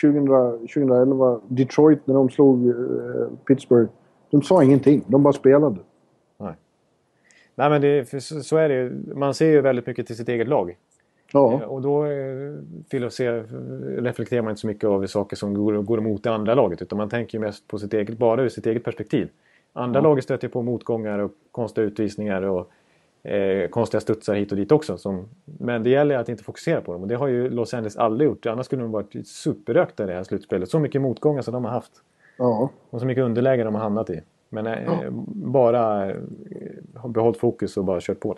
[0.01, 0.27] 2000,
[0.59, 2.75] 2011, Detroit när de slog eh,
[3.47, 3.91] Pittsburgh.
[4.29, 5.03] De sa ingenting.
[5.07, 5.77] De bara spelade.
[7.59, 10.77] Nej men det, så är det Man ser ju väldigt mycket till sitt eget lag.
[11.33, 11.53] Ja.
[11.53, 12.53] Eh, och då eh,
[13.97, 16.81] reflekterar man inte så mycket över saker som går, går emot det andra laget.
[16.81, 19.29] Utan man tänker mest på sitt eget, bara ur sitt eget perspektiv.
[19.73, 20.03] Andra ja.
[20.03, 22.71] laget stöter på motgångar och konstiga utvisningar och
[23.29, 24.97] eh, konstiga studsar hit och dit också.
[24.97, 27.01] Som, men det gäller att inte fokusera på dem.
[27.01, 28.45] Och det har ju Los Angeles aldrig gjort.
[28.45, 30.69] Annars skulle de varit superrökta i det här slutspelet.
[30.69, 31.93] Så mycket motgångar som de har haft.
[32.37, 32.69] Ja.
[32.89, 34.21] Och så mycket underläge de har hamnat i.
[34.49, 35.01] Men eh, ja.
[35.33, 36.15] bara eh,
[37.05, 38.35] behållit fokus och bara kört på.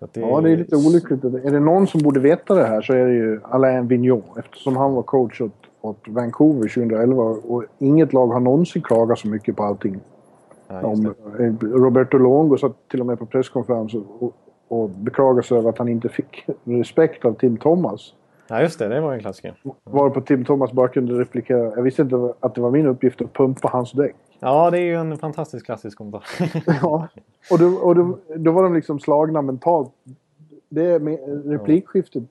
[0.00, 1.24] Det ja, det är lite olyckligt.
[1.24, 4.38] Är det någon som borde veta det här så är det ju Alain Vigneault.
[4.38, 9.28] Eftersom han var coach åt, åt Vancouver 2011 och inget lag har någonsin klagat så
[9.28, 10.00] mycket på allting.
[10.68, 11.06] Ja, Om,
[11.38, 14.32] eh, Roberto Longo satt till och med på presskonferens och,
[14.68, 18.12] och beklagade sig över att han inte fick respekt av Tim Thomas.
[18.48, 18.88] Ja, just det.
[18.88, 19.54] Det var en klassiker.
[19.84, 21.58] Varpå Tim Thomas bara kunde replikera.
[21.76, 24.16] Jag visste inte att det var min uppgift att pumpa hans däck.
[24.40, 26.24] Ja, det är ju en fantastisk klassisk kommentar.
[26.82, 27.08] Ja,
[27.50, 29.92] och, då, och då, då var de liksom slagna mentalt.
[30.68, 31.18] Det med,
[31.50, 32.22] replikskiftet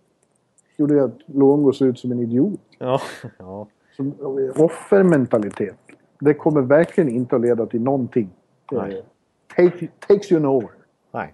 [0.78, 2.60] gjorde ju att Luongo såg ut som en idiot.
[2.80, 3.02] ja,
[3.40, 3.68] ja.
[3.96, 4.14] Som,
[4.56, 5.78] offermentalitet.
[6.20, 8.30] Det kommer verkligen inte att leda till någonting.
[8.72, 9.04] Nej.
[9.56, 10.74] Take, takes you nowhere.
[11.12, 11.34] Nej.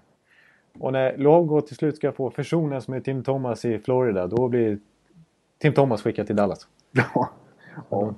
[0.80, 4.80] Och när Luongo till slut ska få försonas med Tim Thomas i Florida, då blir
[5.58, 6.68] Tim Thomas skickad till Dallas.
[6.92, 7.30] Ja.
[7.90, 8.14] Ja.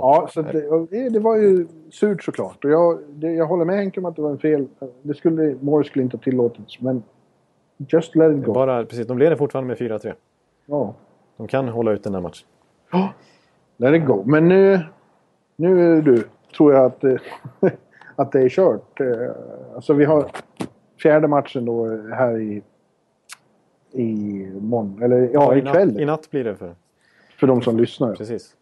[0.00, 2.64] Ja, så det, det, var ju surt såklart.
[2.64, 4.66] Och jag, det, jag håller med Henke om att det var en fel.
[5.02, 7.02] Det skulle, Morris skulle inte ha tillåtits, men
[7.76, 8.52] just let it go.
[8.52, 10.14] Bara, precis, de leder fortfarande med 4-3.
[10.66, 10.94] Ja,
[11.36, 12.46] De kan hålla ut den där matchen.
[13.76, 14.22] let it go.
[14.26, 14.80] Men nu,
[15.56, 16.24] nu du,
[16.56, 17.04] tror jag att,
[18.16, 19.00] att det är kört.
[19.00, 19.06] Eh,
[19.74, 20.30] Alltså vi har
[21.02, 22.62] fjärde matchen då här i,
[23.92, 24.12] i
[24.60, 26.00] morgon, eller ja, i, natt, ikväll.
[26.00, 26.74] I natt blir det för...
[27.40, 28.14] För de som lyssnar.
[28.14, 28.56] Precis.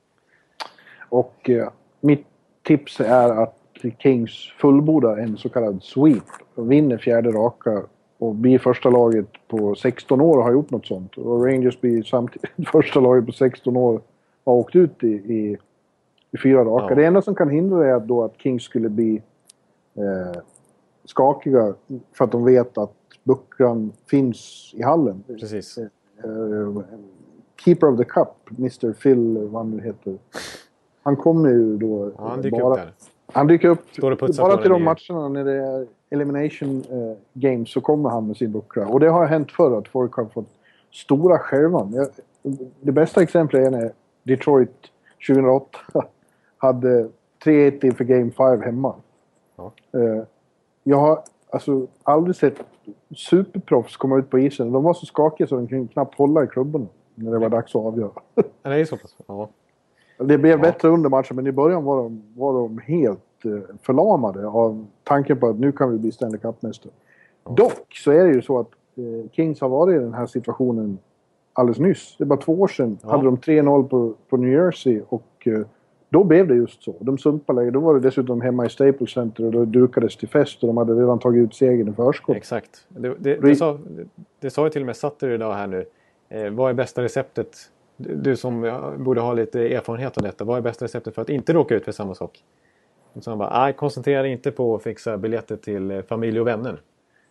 [1.12, 1.68] Och eh,
[2.00, 2.26] mitt
[2.62, 3.58] tips är att
[3.98, 6.24] Kings fullbordar en så kallad sweep.
[6.54, 7.82] Vinner fjärde raka
[8.18, 11.18] och blir första laget på 16 år och har gjort något sånt.
[11.18, 14.00] Och Rangers blir samtidigt första laget på 16 år
[14.44, 15.58] och har åkt ut i, i,
[16.30, 16.86] i fyra raka.
[16.88, 16.94] Ja.
[16.94, 19.22] Det enda som kan hindra det är då att Kings skulle bli
[19.94, 20.40] eh,
[21.04, 21.74] skakiga
[22.12, 22.94] för att de vet att
[23.24, 25.24] Buckran finns i hallen.
[25.26, 25.78] Precis.
[25.78, 25.88] Eh,
[27.64, 30.18] Keeper of the Cup, Mr Phil, vad han nu heter.
[31.02, 32.12] Han kommer ju då...
[32.18, 32.92] Ja, han dyker bara, upp där.
[33.32, 33.96] Han dyker upp
[34.40, 38.52] bara till de matcherna när det är elimination eh, games så kommer han med sin
[38.52, 38.86] buckra.
[38.86, 40.48] Och det har hänt förr att folk har fått
[40.92, 42.06] stora skärvan.
[42.80, 44.90] Det bästa exemplet är när Detroit
[45.28, 45.78] 2008
[46.56, 47.08] hade
[47.44, 48.94] 3-1 inför Game 5 hemma.
[49.56, 49.72] Ja.
[49.92, 50.24] Eh,
[50.82, 52.62] jag har alltså aldrig sett
[53.16, 54.72] superproffs komma ut på isen.
[54.72, 57.74] De var så skakiga så de kunde knappt hålla i klubborna när det var dags
[57.74, 58.10] att avgöra.
[58.62, 59.16] Ja, det är så pass.
[59.26, 59.48] Ja.
[60.24, 64.46] Det blev bättre under matchen, men i början var de, var de helt eh, förlamade
[64.46, 66.92] av tanken på att nu kan vi bli Stanley Cup-mästare.
[67.56, 70.98] Dock så är det ju så att eh, Kings har varit i den här situationen
[71.52, 72.14] alldeles nyss.
[72.18, 73.10] Det bara två år sedan Ja.
[73.10, 75.60] hade de 3-0 på, på New Jersey och eh,
[76.08, 76.94] då blev det just så.
[77.00, 77.74] De sumpade läget.
[77.74, 80.76] Då var det dessutom hemma i Staples Center och då dukades till fest och de
[80.76, 82.36] hade redan tagit ut segern i förskott.
[82.36, 82.86] Exakt.
[82.88, 83.78] Det, det, det, sa,
[84.40, 85.84] det sa ju till och med Sutter idag här nu.
[86.28, 87.56] Eh, vad är bästa receptet?
[87.96, 90.44] Du, som ja, borde ha lite erfarenhet av detta.
[90.44, 92.44] Vad är bästa receptet för att inte råka ut för samma sak?
[93.20, 96.46] Så han bara, nej koncentrera dig inte på att fixa biljetter till eh, familj och
[96.46, 96.80] vänner.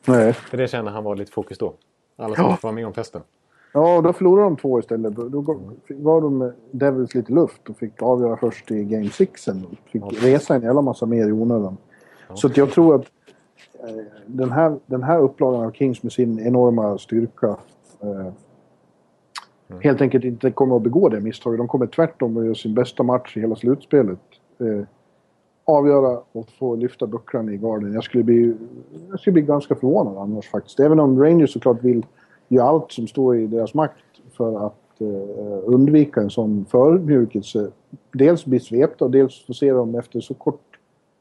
[0.07, 0.33] Nej.
[0.33, 1.73] För det känner han var lite fokus då.
[2.17, 2.57] Alla som Ja.
[2.61, 3.21] vara med om festen.
[3.73, 5.15] Ja, då förlorade de två istället.
[5.15, 5.41] Då
[5.87, 9.65] gav de eh, Devils lite luft och fick avgöra först i Game 6 sen.
[9.71, 10.09] Och Fick Ja.
[10.21, 11.77] resa en jävla massa mer i onödan.
[12.33, 13.05] Så att jag tror att
[13.83, 13.95] eh,
[14.25, 17.55] den, här, den här upplagan av Kings med sin enorma styrka
[19.71, 21.57] eh, helt enkelt inte kommer att begå det misstaget.
[21.57, 24.19] De kommer tvärtom att göra sin bästa match i hela slutspelet.
[24.59, 24.87] Eh,
[25.65, 27.93] avgöra och få lyfta bucklan i garden.
[27.93, 28.55] Jag skulle, bli,
[29.09, 30.79] jag skulle bli ganska förvånad annars faktiskt.
[30.79, 32.05] Även om Rangers såklart vill
[32.47, 37.71] göra allt som står i deras makt för att eh, undvika en sån förödmjukelse.
[38.13, 40.61] Dels bli svepta och dels få se dem efter så kort,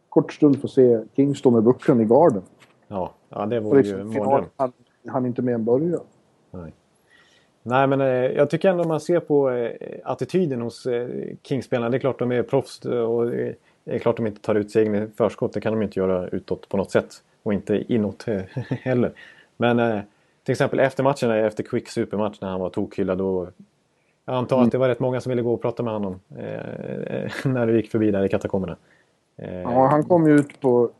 [0.08, 2.42] kort stund få se King stå med bucklan i garden.
[2.88, 4.50] Ja, ja det vore ju liksom, en final, mardröm.
[4.56, 4.72] han,
[5.06, 6.00] han inte med en början.
[6.50, 6.72] Nej.
[7.62, 9.72] Nej, men eh, jag tycker ändå man ser på eh,
[10.04, 11.08] attityden hos eh,
[11.42, 11.90] Kings-spelarna.
[11.90, 14.94] Det är klart de är proffs och det är klart de inte tar ut segern
[14.94, 15.52] i förskott.
[15.52, 17.22] Det kan de inte göra utåt på något sätt.
[17.42, 18.26] Och inte inåt
[18.68, 19.12] heller.
[19.56, 20.02] Men
[20.44, 23.20] till exempel efter matchen, efter Quick supermatch när han var tokhyllad.
[23.20, 23.48] Och
[24.24, 26.20] jag antar att det var rätt många som ville gå och prata med honom
[27.44, 28.76] när du gick förbi där i katakomberna.
[29.62, 30.90] Ja, han kom ju ut på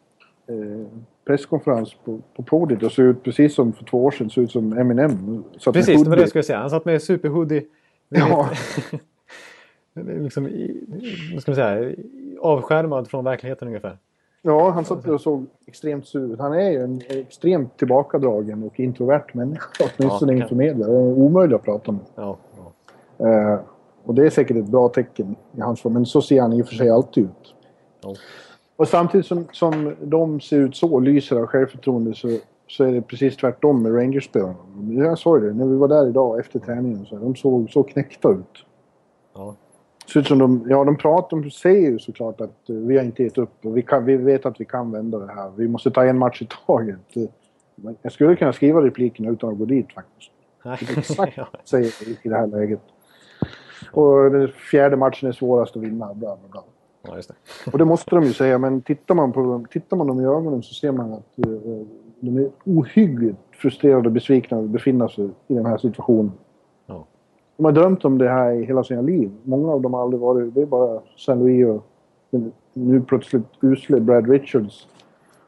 [1.30, 4.30] presskonferens på, på podiet och såg ut precis som för två år sedan.
[4.30, 5.44] Såg ut som Eminem.
[5.58, 6.58] Satt Precis, det var det jag skulle säga.
[6.58, 7.62] Han satt med superhoodie.
[8.08, 8.50] Ja.
[9.94, 10.44] Liksom,
[11.32, 11.94] vad ska man säga,
[12.40, 13.98] avskärmad från verkligheten ungefär.
[14.42, 16.38] Ja, han satt och såg extremt sur ut.
[16.38, 19.68] Han är ju en extremt tillbakadragen och introvert människa.
[19.98, 20.86] Åtminstone Ja, inför media.
[20.86, 22.00] Det är omöjligt att prata med.
[22.14, 22.36] Ja,
[23.18, 23.28] ja.
[23.28, 23.60] Eh,
[24.04, 25.92] och det är säkert ett bra tecken i hans fall.
[25.92, 27.54] Men så ser han i och för sig alltid ut.
[28.02, 28.14] Ja.
[28.80, 33.02] Och samtidigt som, som de ser ut så lyser av självförtroende så, så är det
[33.02, 34.56] precis tvärtom med Rangers-spelarna.
[34.90, 37.06] Jag sa ju det, när vi var där idag efter träningen.
[37.06, 38.64] Så de såg så knäckta ut.
[39.34, 39.54] Ja.
[40.12, 43.04] Ser ut som de, ja, de pratar, de säger ju såklart att eh, vi har
[43.04, 45.50] inte gett upp och vi, kan, vi vet att vi kan vända det här.
[45.56, 47.30] Vi måste ta en match i taget.
[48.02, 50.30] Jag skulle kunna skriva replikerna utan att gå dit faktiskt.
[50.98, 51.38] Exakt
[51.68, 52.82] säger i det här läget.
[53.92, 56.14] Och den fjärde matchen är svårast att vinna.
[56.14, 56.62] Bla, bla, bla.
[57.02, 57.70] Ja, just det.
[57.72, 60.24] Och det måste de ju säga, men tittar man, på, dem- tittar man dem i
[60.24, 61.52] ögonen så ser man att eh,
[62.20, 66.32] de är ohyggligt frustrerade och besvikna över att befinna sig i den här situationen.
[66.86, 67.04] Ja.
[67.56, 69.30] De har drömt om det här i hela sina liv.
[69.42, 70.54] Många av dem har aldrig varit...
[70.54, 71.34] Det är bara St.
[71.34, 71.84] Louis och
[72.30, 74.88] den nu plötsligt usle Brad Richards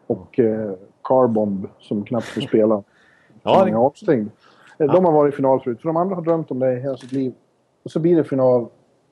[0.06, 0.72] och eh,
[1.04, 2.82] Carbomb som knappt får spela.
[3.42, 4.30] Ja, det- är avstängd.
[4.78, 5.80] Eh, De har varit i final förut.
[5.80, 7.32] För de andra har drömt om det i hela sitt liv.
[7.82, 8.66] Och så blir det final.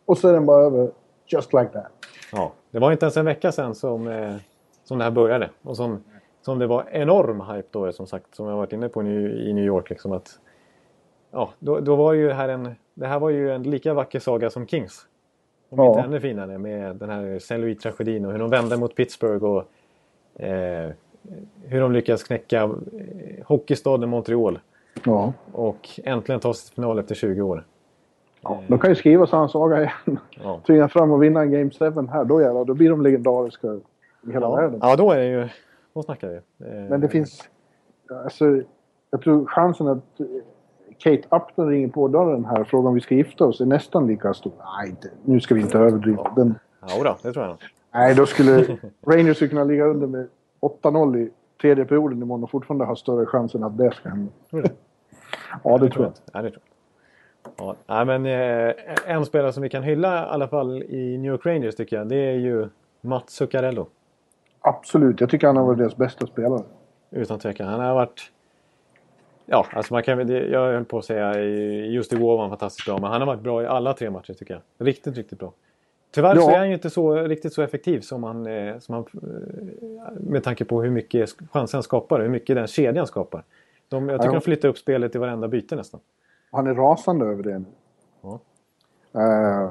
[0.05, 0.91] Och så är den bara över.
[1.33, 1.87] Just like that.
[2.33, 4.37] Ja, det var inte ens en vecka sedan som, eh,
[4.85, 5.51] som det här började.
[5.63, 6.05] Och som,
[6.43, 9.53] som det var enorm hype då, som sagt, som jag varit inne på nu, i
[9.53, 9.91] New York.
[9.91, 10.39] Liksom att,
[11.31, 14.51] ja, då, då var ju här en, det här var ju en lika vacker saga
[14.51, 15.07] som Kings.
[15.69, 15.89] Om Ja.
[15.89, 17.57] inte ännu finare med den här St.
[17.59, 19.65] Louis-tragedin och hur de vände mot Pittsburgh och
[20.43, 20.91] eh,
[21.65, 24.59] hur de lyckas knäcka eh, hockeystaden Montreal
[25.05, 25.33] Ja.
[25.53, 27.65] och äntligen ta sig till final efter 20 år.
[28.43, 28.63] Ja.
[28.69, 30.19] De kan ju skriva samma saga igen.
[30.43, 30.61] Ja.
[30.67, 32.25] Tvinga fram och vinna en Game 7 här.
[32.25, 33.67] Då jävlar, då blir de legendariska
[34.27, 34.55] i hela Ja.
[34.57, 34.79] världen.
[34.83, 35.49] ja, då är det ju...
[35.95, 36.37] Då snackar vi.
[36.37, 37.49] Eh, Men det finns...
[38.25, 38.45] Alltså,
[39.11, 40.27] jag tror chansen att eh,
[40.99, 44.07] Kate Upton ringer på dörren här och frågar om vi ska gifta oss är nästan
[44.07, 44.53] lika stor.
[44.83, 46.33] Nej, nu ska vi inte överdriva.
[46.37, 46.55] Den,
[46.89, 47.57] Ja, då, det tror jag.
[47.95, 50.29] nej, då skulle Rangers skulle kunna ligga under med
[50.61, 54.33] 8-0 i tredje perioden imorgon och fortfarande ha större chans än att det ska hända.
[55.65, 56.13] Ja, det tror jag.
[56.33, 56.70] Ja, det tror jag.
[57.87, 58.75] Ja, men eh,
[59.07, 62.09] en spelare som vi kan hylla i alla fall i New York Rangers tycker jag.
[62.09, 62.69] Det är ju
[63.01, 63.87] Mats Zuccarello.
[64.61, 65.21] Absolut.
[65.21, 66.63] Jag tycker han har varit deras bästa spelare.
[67.11, 67.67] Utan tvekan.
[67.69, 68.33] Han har varit...
[69.47, 72.87] Ja, alltså man kan, jag höll på att säga i- just igår var han fantastiskt
[72.87, 72.99] bra.
[72.99, 74.87] Men han har varit bra i alla tre matcher tycker jag.
[74.87, 75.53] Riktigt, riktigt bra.
[76.11, 76.43] Tyvärr Ja.
[76.43, 79.05] så är han ju inte så, riktigt så effektiv som han, eh, som han...
[79.23, 82.21] eh, Med tanke på hur mycket chanser han skapar.
[82.21, 83.45] Hur mycket den kedjan skapar.
[83.89, 84.39] De, jag tycker Ja.
[84.41, 86.01] de flyttar upp spelet i varenda byte nästan.
[86.53, 87.65] Han är rasande över det nu.
[88.23, 88.39] Ja.
[89.21, 89.71] Eh,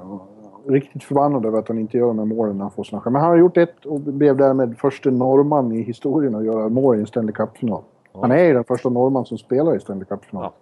[0.71, 3.01] riktigt förbannad över att han inte gör de här målen när han får sina.
[3.05, 6.95] Men han har gjort ett och blev därmed första norrman i historien att göra mål
[6.97, 7.83] i en Stanley Cup-final.
[8.13, 10.43] Han är ju den första norrman som spelar i Stanley Cup-final.
[10.43, 10.53] Ja.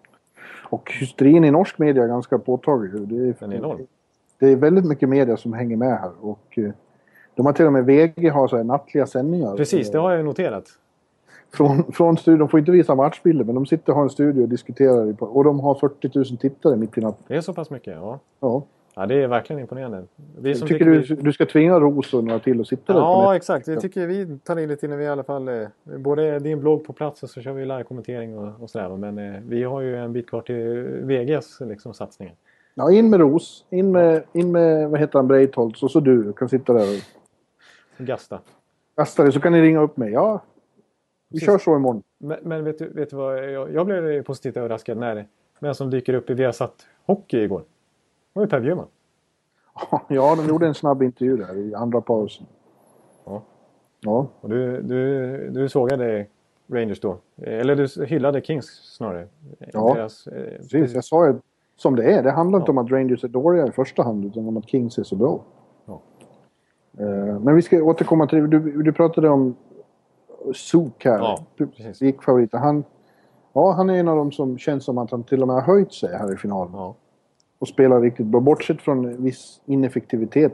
[0.70, 3.08] Och hysterin i norsk media är ganska påtaglig.
[3.08, 3.80] Det är, Den är enorm.
[4.40, 6.12] det är väldigt mycket media som hänger med här.
[6.22, 6.72] Och, eh,
[7.36, 9.56] de har till och med VG har så nattliga sändningar.
[9.56, 10.66] Precis, det har jag noterat.
[11.54, 12.40] Från, från studion.
[12.40, 15.24] De får inte visa matchbilder men de sitter och har en studio och diskuterar.
[15.24, 17.24] Och de har 40 000 tittare mitt i natten.
[17.28, 18.20] Det är så pass mycket, ja.
[18.40, 18.64] Ja.
[18.96, 20.04] Ja, det är verkligen imponerande.
[20.38, 23.00] Vi som Jag tycker du, du ska tvinga Ros och några till att sitta där
[23.00, 23.66] Ja, exakt.
[23.66, 25.48] Det tycker vi tar in lite när vi i alla fall...
[25.48, 28.98] Eh, både din blogg på plats och så kör vi live-kommentering och, och sådär.
[28.98, 30.56] Men eh, vi har ju en bit kvar till
[31.04, 32.36] VGs liksom, satsningar.
[32.74, 33.66] Ja, in med Ros.
[33.70, 38.06] In med, in med vad heter han, Breitholtz och så du kan sitta där och
[38.06, 38.40] Gasta.
[38.96, 40.12] kasta dig så kan ni ringa upp mig.
[40.12, 40.42] Ja,
[41.30, 42.04] vi kör så imorgon.
[42.18, 43.50] Men, men vet, du, vet du vad?
[43.52, 45.28] Jag, jag blev positivt överraskad när
[45.60, 46.74] vem som dyker upp i Viasat
[47.06, 47.60] Hockey igår.
[47.60, 47.66] Det
[48.40, 48.88] var ju Per Bjurman.
[50.10, 52.46] Ja, de gjorde en snabb intervju där i andra pausen.
[53.26, 53.42] Ja.
[54.00, 56.26] Ja, Och du, du, du sågade
[56.68, 57.18] Rangers då.
[57.42, 59.28] Eller du hyllade Kings snarare.
[59.74, 60.94] Ja, Deras, eh, precis.
[60.94, 61.36] Jag sa ju
[61.76, 62.24] som det är.
[62.24, 62.72] Det handlar inte Ja.
[62.72, 65.44] om att Rangers är dåliga i första hand utan om att Kings är så bra.
[65.86, 66.02] Ja.
[67.00, 68.48] Eh, Men vi ska återkomma till det.
[68.48, 69.56] Du, du pratade om
[70.54, 71.18] Zook här.
[71.20, 71.40] Ja.
[72.00, 72.60] Gick favoriten.
[72.60, 72.84] Han,
[73.54, 75.64] ja, han är en av dem som känns som att han till och med har
[75.74, 76.74] höjt sig här i finalen.
[76.74, 76.96] Ja.
[77.60, 78.40] och spelar riktigt bra.
[78.42, 80.54] Bortsett från viss ineffektivitet.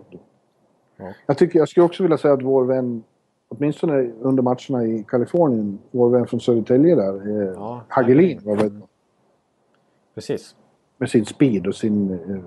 [0.98, 1.06] Ja.
[1.26, 3.04] Jag, tycker, jag skulle också vilja säga att vår vän,
[3.48, 8.70] åtminstone under matcherna i Kalifornien, vår vän från Södertälje där, eh, Ja, Hagelin, var bra.
[10.16, 10.56] Precis.
[10.98, 12.38] Med sin speed och sin eh,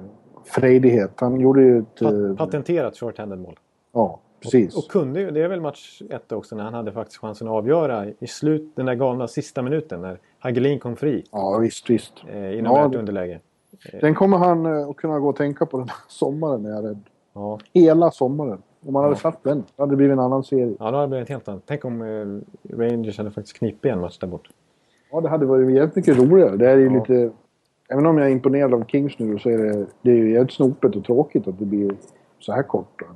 [0.45, 1.13] frejdighet.
[1.21, 1.95] Han gjorde ju ett...
[2.01, 3.59] Pat, Eh, patenterat short-handed mål.
[3.93, 4.21] ja,
[4.53, 4.77] precis.
[4.77, 7.55] Och kunde ju, det är väl match ett också när han hade faktiskt chansen att
[7.55, 12.13] avgöra i slut, den där galna sista minuten när Hagelin kom fri ja, visst, visst.
[12.29, 13.41] eh, inom Ja, ett underläge.
[14.01, 16.85] Den kommer han eh, att kunna gå och tänka på den här sommaren, är jag
[16.85, 17.01] rädd.
[17.35, 18.63] Ja, Hela sommaren.
[18.87, 19.19] Om man hade Ja.
[19.21, 20.77] satt den, det hade det blivit en annan serie.
[20.79, 21.63] ja då hade det blivit helt annat.
[21.67, 24.49] Tänk om eh, Rangers hade faktiskt knipit en match där bort.
[25.13, 26.57] Ja, det hade varit jävligt mycket roligare.
[26.57, 26.93] Det är ju Ja.
[26.99, 27.31] lite...
[27.89, 30.53] Även om jag är imponerad av Kings nu så är det, det är ju jävligt
[30.53, 31.93] snopet och tråkigt att det blir
[32.39, 32.89] så här kort.
[32.99, 33.07] då.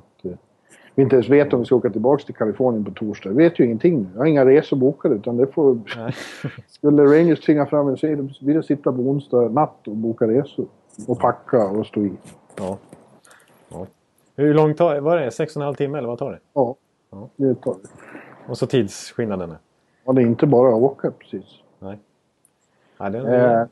[0.95, 3.29] Vi inte ens vet om vi ska åka tillbaka till Kalifornien på torsdag.
[3.29, 4.07] Vi vet ju ingenting nu.
[4.13, 5.77] Jag har inga resor bokade utan det får...
[6.67, 10.65] Skulle Rangers tvinga fram en serie blir det sitta på onsdag natt och boka resor.
[11.07, 12.11] Och packa och stå i.
[12.57, 12.77] Ja.
[13.69, 13.87] ja.
[14.35, 15.31] Hur långt tar var det?
[15.31, 16.39] Sex och en halv timme eller vad tar det?
[16.53, 16.75] Ja,
[17.11, 17.29] Ja.
[17.35, 17.89] det tar det.
[18.51, 19.55] Och så tidsskillnaden.
[20.05, 21.45] Ja, det är inte bara att åka precis.
[21.79, 21.99] Nej.
[22.99, 23.65] Nej, den, Eh,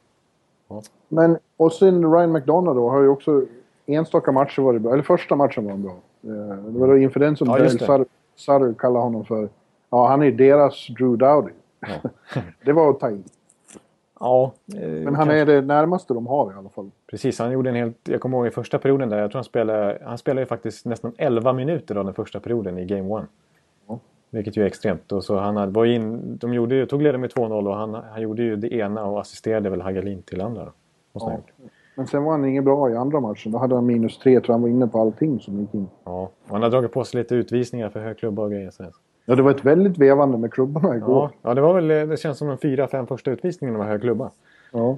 [0.71, 0.81] Ja.
[1.07, 3.43] Men och sen Ryan McDonough då har ju också
[3.85, 4.93] enstaka matcher varit bra.
[4.93, 5.95] Eller första matchen var bra.
[6.23, 7.69] Eh, det var då inför den som Ja, det.
[7.69, 9.49] Sutter, kallar honom för.
[9.89, 11.51] Ja, han är deras Drew Dowdy.
[11.79, 12.09] Ja.
[12.65, 13.23] det var att ta i.
[14.19, 16.91] ja, eh, Men han kanske- är det närmaste de har i alla fall.
[17.07, 17.97] Precis, han gjorde en helt...
[18.03, 20.01] Jag kommer ihåg i första perioden där, jag tror han spelade...
[20.05, 23.25] Han spelade ju faktiskt nästan 11 minuter av den första perioden i Game 1.
[23.87, 23.99] Ja.
[24.29, 25.11] Vilket ju är extremt.
[25.11, 27.93] Och så han hade, var in, de gjorde, ju- tog ledningen med 2-0 och han,
[27.93, 30.71] han gjorde ju det ena och assisterade väl Hagelin till andra.
[31.13, 31.65] Måste Ja.
[31.99, 33.51] Men sen var han ingen bra i andra matchen.
[33.51, 34.39] Då hade han minus tre.
[34.39, 35.87] Tror han var inne på allting som gick in.
[36.03, 36.21] Ja.
[36.47, 38.71] Och han har dragit på sig lite utvisningar för hög klubba och grejer.
[39.25, 41.29] Ja, det var ett väldigt vevande med klubborna igår.
[41.41, 44.01] Ja, ja, det var väl, det känns som de fyra, fem första utvisningarna var hög
[44.01, 44.31] klubba.
[44.71, 44.97] Ja.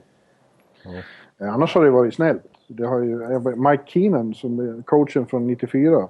[1.39, 2.43] Eh, Annars har det varit snällt.
[2.67, 6.07] Det har ju, Mike Keenan som coachen från 94.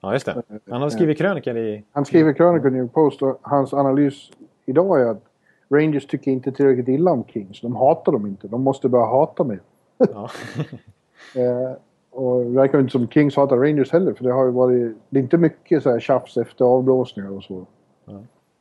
[0.00, 0.42] Ja, just det.
[0.70, 1.84] Han har skrivit krönikor i...
[1.92, 4.30] Han skriver krönikor i New Post och hans analys
[4.66, 5.22] idag är att
[5.70, 7.60] Rangers tycker inte tillräckligt illa om Kings.
[7.60, 8.48] De hatar dem inte.
[8.48, 9.60] De måste börja hata mer.
[10.12, 10.30] Ja.
[11.36, 11.76] Eh,
[12.10, 14.14] och det verkar inte som Kings hatar Rangers heller.
[14.14, 14.96] För det har ju varit...
[15.10, 17.66] Det är inte mycket så här tjafs efter avblåsningar och så.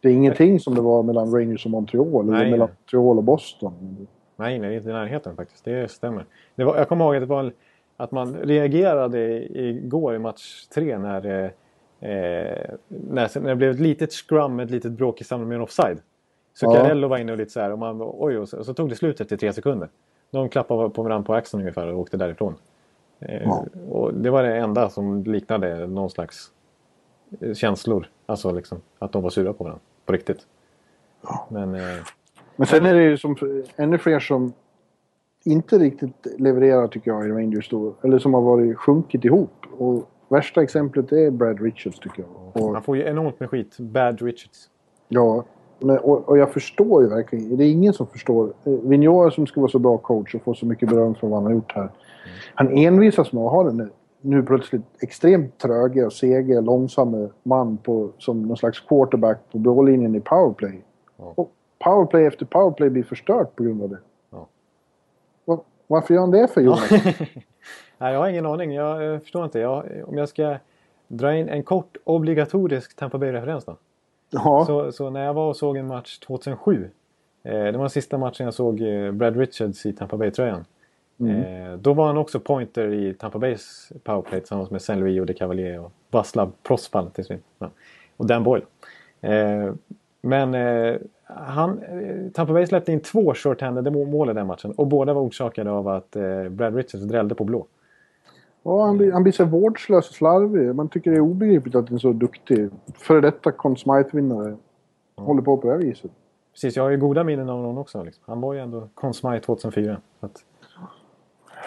[0.01, 2.25] Det är ingenting som det var mellan Rangers och Montreal.
[2.25, 2.41] Nej.
[2.41, 4.07] Eller mellan Montreal och Boston.
[4.35, 5.65] Nej, nej, inte i närheten faktiskt.
[5.65, 6.25] Det stämmer.
[6.55, 7.53] Det var, jag kommer ihåg att, det var,
[7.97, 9.19] att man reagerade
[9.59, 11.43] igår i match tre när, eh,
[12.09, 15.61] eh, när, när det blev ett litet scrum, ett litet bråk i samband med en
[15.61, 15.99] offside.
[16.53, 18.89] Zuccarello var inne och lite så här och man oj, och så, och så tog
[18.89, 19.89] det slut efter tre sekunder.
[20.31, 22.55] De klappade på varandra på axeln ungefär och åkte därifrån.
[23.19, 23.65] Eh, Ja.
[23.91, 26.51] och det var det enda som liknade någon slags
[27.39, 28.07] eh, känslor.
[28.25, 29.81] Alltså liksom att de var sura på varandra.
[30.05, 30.47] På riktigt.
[31.49, 31.81] Men eh,
[32.55, 33.35] Men sen är det ju som
[33.75, 34.53] ännu fler som
[35.43, 37.93] inte riktigt levererar tycker jag i Rangers då.
[38.01, 39.51] Eller som har varit sjunkit ihop.
[39.77, 42.63] Och värsta exemplet är Brad Richards tycker jag.
[42.65, 43.77] Och, han får ju enormt med skit.
[43.79, 44.69] Bad Richards.
[45.07, 45.43] ja,
[45.79, 47.57] men, och, och jag förstår ju verkligen.
[47.57, 48.53] Det är ingen som förstår.
[48.63, 51.37] Eh, Vigneault som ska vara så bra coach och få så mycket beröm för vad
[51.37, 51.89] han har gjort här.
[52.55, 53.89] Han envisas med att ha den där
[54.21, 60.15] nu plötsligt extremt tröga och sega, långsamma man på, som någon slags quarterback på blålinjen
[60.15, 60.81] i powerplay.
[61.17, 61.33] Ja.
[61.35, 61.51] Och
[61.83, 63.97] powerplay efter powerplay blir förstört på grund av det.
[64.31, 64.47] Ja.
[65.45, 66.89] Va- Varför gör han det för Jonas?
[67.97, 68.73] Nej, jag har ingen aning.
[68.73, 69.59] Jag eh, förstår inte.
[69.59, 70.55] Jag, om jag ska
[71.07, 73.75] dra in en kort obligatorisk Tampa Bay-referens då.
[74.29, 74.63] Ja.
[74.65, 76.89] Så, så när jag var och såg en match 2007.
[77.43, 80.65] Eh, det var den sista matchen jag såg eh, Brad Richards i Tampa Bay-tröjan.
[81.29, 85.25] Eh, då var han också pointer i Tampa Bays powerplay tillsammans med Saint Louis och
[85.25, 87.43] De Cavalier och Vaslav Prosval till slut.
[87.59, 87.69] Ja.
[88.17, 88.65] Och Dan Boyle.
[89.21, 89.73] Eh,
[90.21, 94.71] men eh, han, eh, Tampa Bay släppte in två short-handed må- mål i den matchen
[94.71, 96.11] och båda var orsakade av att
[96.49, 97.65] Brad Richards drällde på blå.
[98.63, 100.75] Ja, han, blir, han blir så vårdslös och slarvig.
[100.75, 104.57] Man tycker det är obegripligt att en så duktig före detta Conn Smythe-vinnare
[105.15, 106.11] håller på på det här viset.
[106.53, 108.03] Precis, jag har ju goda minnen av honom också.
[108.03, 108.23] Liksom.
[108.25, 109.97] Han var ju ändå Conn Smythe 2004.
[110.19, 110.43] Så att,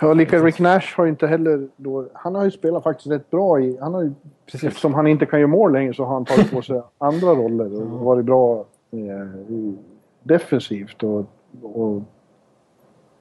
[0.00, 2.08] Ja, lika Rick Nash har inte heller då...
[2.12, 3.78] Han har ju spelat faktiskt rätt bra i...
[3.80, 4.12] Han har ju,
[4.46, 4.64] Precis.
[4.64, 7.82] eftersom han inte kan göra mål längre så har han tagit på sig andra roller
[7.82, 9.74] och varit bra eh,
[10.22, 11.24] defensivt och...
[11.62, 12.02] och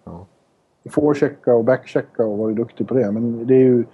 [0.04, 0.26] Ja.
[0.90, 3.12] Forechecka och backchecka och varit duktig på det.
[3.12, 3.86] Men det är ju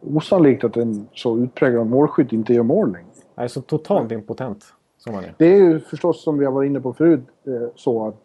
[0.00, 3.06] osannolikt att en så utpräglad målskytt inte gör mål längre.
[3.36, 4.64] är så totalt impotent
[4.98, 5.34] som han är.
[5.38, 8.16] Det är ju förstås som vi har varit inne på förut eh, så att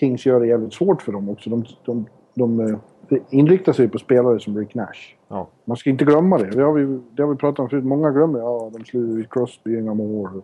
[0.00, 1.50] Kings gör det jävligt svårt för dem också.
[1.50, 5.16] De, de, de eh, inriktar sig på spelare som Rick Nash.
[5.28, 5.48] Ja.
[5.64, 6.50] Man ska inte glömma det.
[6.50, 7.84] Det har vi, det har vi pratat om förut.
[7.84, 10.42] Många glömmer ja, de slår ut Crosby, inga mål.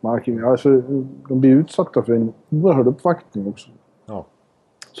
[0.00, 0.38] Marking.
[0.38, 0.82] Alltså,
[1.28, 3.70] de blir utsatta för en oerhörd uppvaktning också.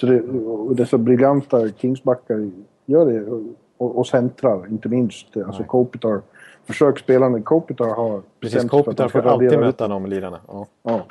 [0.00, 2.50] Så det, dessa briljanta Kingsbackar
[2.86, 3.30] gör det.
[3.78, 5.36] Och, och, centrar, inte minst.
[5.36, 5.68] Alltså Nej.
[5.68, 6.20] Kopitar.
[6.64, 8.22] Försök spela när Kopitar har...
[8.40, 10.40] Precis, Kopitar får alltid möta de lirarna.
[10.48, 10.66] Ja.
[10.82, 11.02] Ja.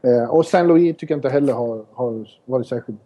[0.00, 3.00] Eh, och Saint Louis tycker jag inte heller har, har varit särskilt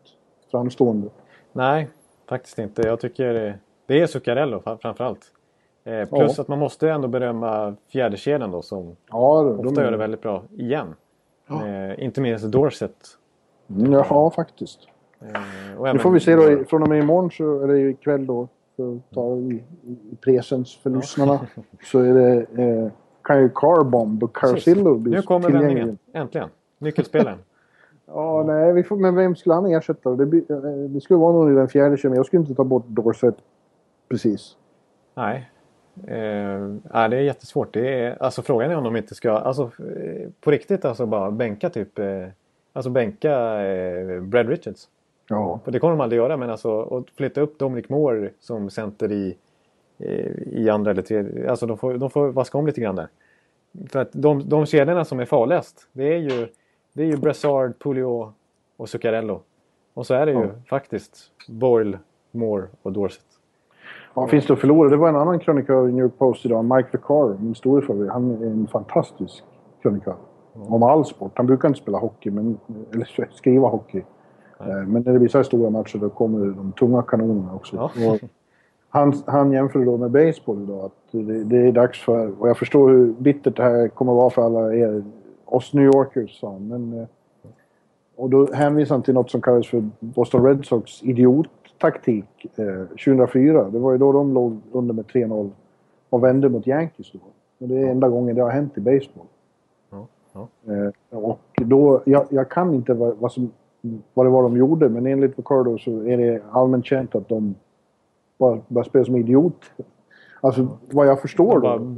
[0.50, 1.08] framstående.
[1.52, 1.88] Nej,
[2.28, 2.82] faktiskt inte.
[2.82, 3.52] Jag tycker eh,
[3.86, 5.32] det är Zuccarello framförallt.
[5.84, 6.42] Eh, plus Ja.
[6.42, 10.42] att man måste ändå berömma fjärdekedjan då som Ja, de, ofta gör det väldigt bra
[10.58, 10.94] igen.
[11.50, 12.96] Eh, inte minst Dorset.
[13.78, 14.80] Ja, faktiskt.
[15.20, 18.94] Eh, Nu får vi se då, från och med imorgon, så, eller ikväll då, för
[18.96, 19.62] att ta i,
[20.12, 21.40] i presens för lyssnarna,
[21.84, 22.90] så är det, eh,
[23.22, 24.36] kan ju Carbomb och.
[24.36, 25.98] Carcillo bli Nu kommer vändningen.
[26.12, 26.48] Äntligen.
[26.78, 27.38] Nyckelspelaren.
[28.12, 30.10] Ja, nej, vi får, men vem skulle han ersätta?
[30.10, 30.56] Det, eh,
[30.88, 32.16] det skulle vara någon i den fjärde kemin.
[32.16, 33.34] Jag skulle inte ta bort Dorset
[34.08, 34.56] precis.
[35.14, 35.50] Nej.
[36.92, 37.74] Nej, det är jättesvårt.
[37.74, 41.30] Det är, alltså, frågan är om de inte ska, alltså, eh, på riktigt alltså bara
[41.30, 42.06] bänka typ, eh,
[42.72, 44.88] alltså bänka eh, Brad Richards.
[45.28, 45.60] Ja.
[45.64, 49.12] För det kommer de aldrig göra, men alltså att flytta upp Dominic Moore som center
[49.12, 49.36] i,
[49.98, 51.50] eh, i andra eller tredje.
[51.50, 53.08] Alltså de får, de får vaska om lite grann där.
[53.88, 56.48] För att de, de kedjorna som är farligast, det är ju,
[56.92, 58.28] det är ju Brassard, Pouliot
[58.76, 59.40] och Zuccarello.
[59.94, 60.48] Och så är det ju Ja.
[60.68, 61.16] faktiskt
[61.48, 61.98] Boyle,
[62.30, 63.24] Moore och Dorset.
[64.14, 64.88] Ja, finns det att förlora?
[64.90, 68.10] Det var en annan krönikör i New York Post idag, Mike Vaccaro, min store favorit.
[68.10, 69.44] Han är en fantastisk
[69.82, 70.16] krönikör.
[70.68, 71.32] Om all sport.
[71.34, 72.58] Han brukar inte spela hockey, men,
[72.92, 74.02] eller skriva hockey.
[74.60, 77.90] Eh, Men när det blir så här stora matcher då kommer de tunga kanonerna också.
[77.96, 78.18] Ja.
[78.88, 80.84] Han, han jämför då med baseball idag.
[80.84, 82.40] Att det, det är dags för...
[82.40, 85.04] Och jag förstår hur bittert det här kommer att vara för alla er,
[85.44, 86.68] oss New Yorkers, sa han.
[86.68, 87.06] Men, eh,
[88.16, 93.70] och då hänvisar han till något som kallas för Boston Red Sox idiottaktik eh, 2004.
[93.70, 95.50] Det var ju då de låg under med 3-0
[96.10, 97.18] och vände mot Yankees då.
[97.58, 99.26] Och det är enda gången det har hänt i baseball.
[100.32, 100.48] Ja.
[100.66, 103.50] Eh, och då, jag, jag kan inte vad, vad, som,
[104.14, 107.54] vad det var de gjorde, men enligt Ricardo så är det allmänt känt att de
[108.38, 109.64] bara, bara spelar som idiot.
[110.40, 111.96] Alltså vad jag förstår då.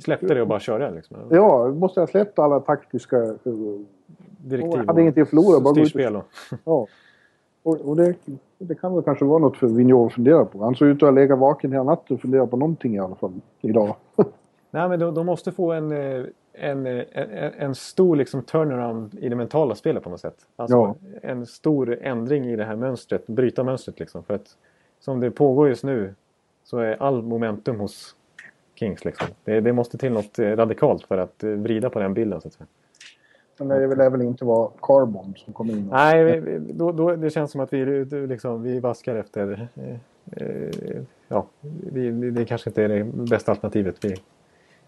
[0.00, 1.16] släppte det och bara körde liksom.
[1.30, 3.22] Ja, måste jag släppt alla taktiska...
[3.22, 3.36] eh,
[4.44, 5.60] Direktiv och hade ingenting att förlora.
[5.60, 6.24] Bara gå ut och- styrspel och...
[6.64, 6.86] Ja.
[7.64, 8.14] Och, och det,
[8.58, 10.64] det kan väl kanske vara något för Vigneault att fundera på.
[10.64, 13.14] Han såg ut att ha legat vaken hela natten och funderat på någonting i alla
[13.14, 13.94] fall idag.
[14.70, 16.24] Nej, men de, de måste få en, eh,
[16.54, 17.04] en, en,
[17.58, 20.46] en stor liksom turnaround i det mentala spelet på något sätt.
[20.56, 20.94] Alltså Ja.
[21.22, 24.22] en stor ändring i det här mönstret, bryta mönstret liksom.
[24.24, 24.56] För att
[25.00, 26.14] som det pågår just nu
[26.64, 28.16] så är all momentum hos
[28.74, 29.26] Kings liksom.
[29.44, 32.48] Det, det måste till något eh, radikalt för att eh, vrida på den bilden så
[32.48, 32.66] att säga.
[33.58, 35.86] Men det lär väl inte vara Carbon som kommer in.
[35.86, 39.68] och- Nej, vi- vi- då, då, det känns som att vi, liksom, vi vaskar efter...
[39.74, 41.46] Eh, eh, ja,
[41.92, 44.04] vi- det kanske inte är det bästa alternativet.
[44.04, 44.16] Vi,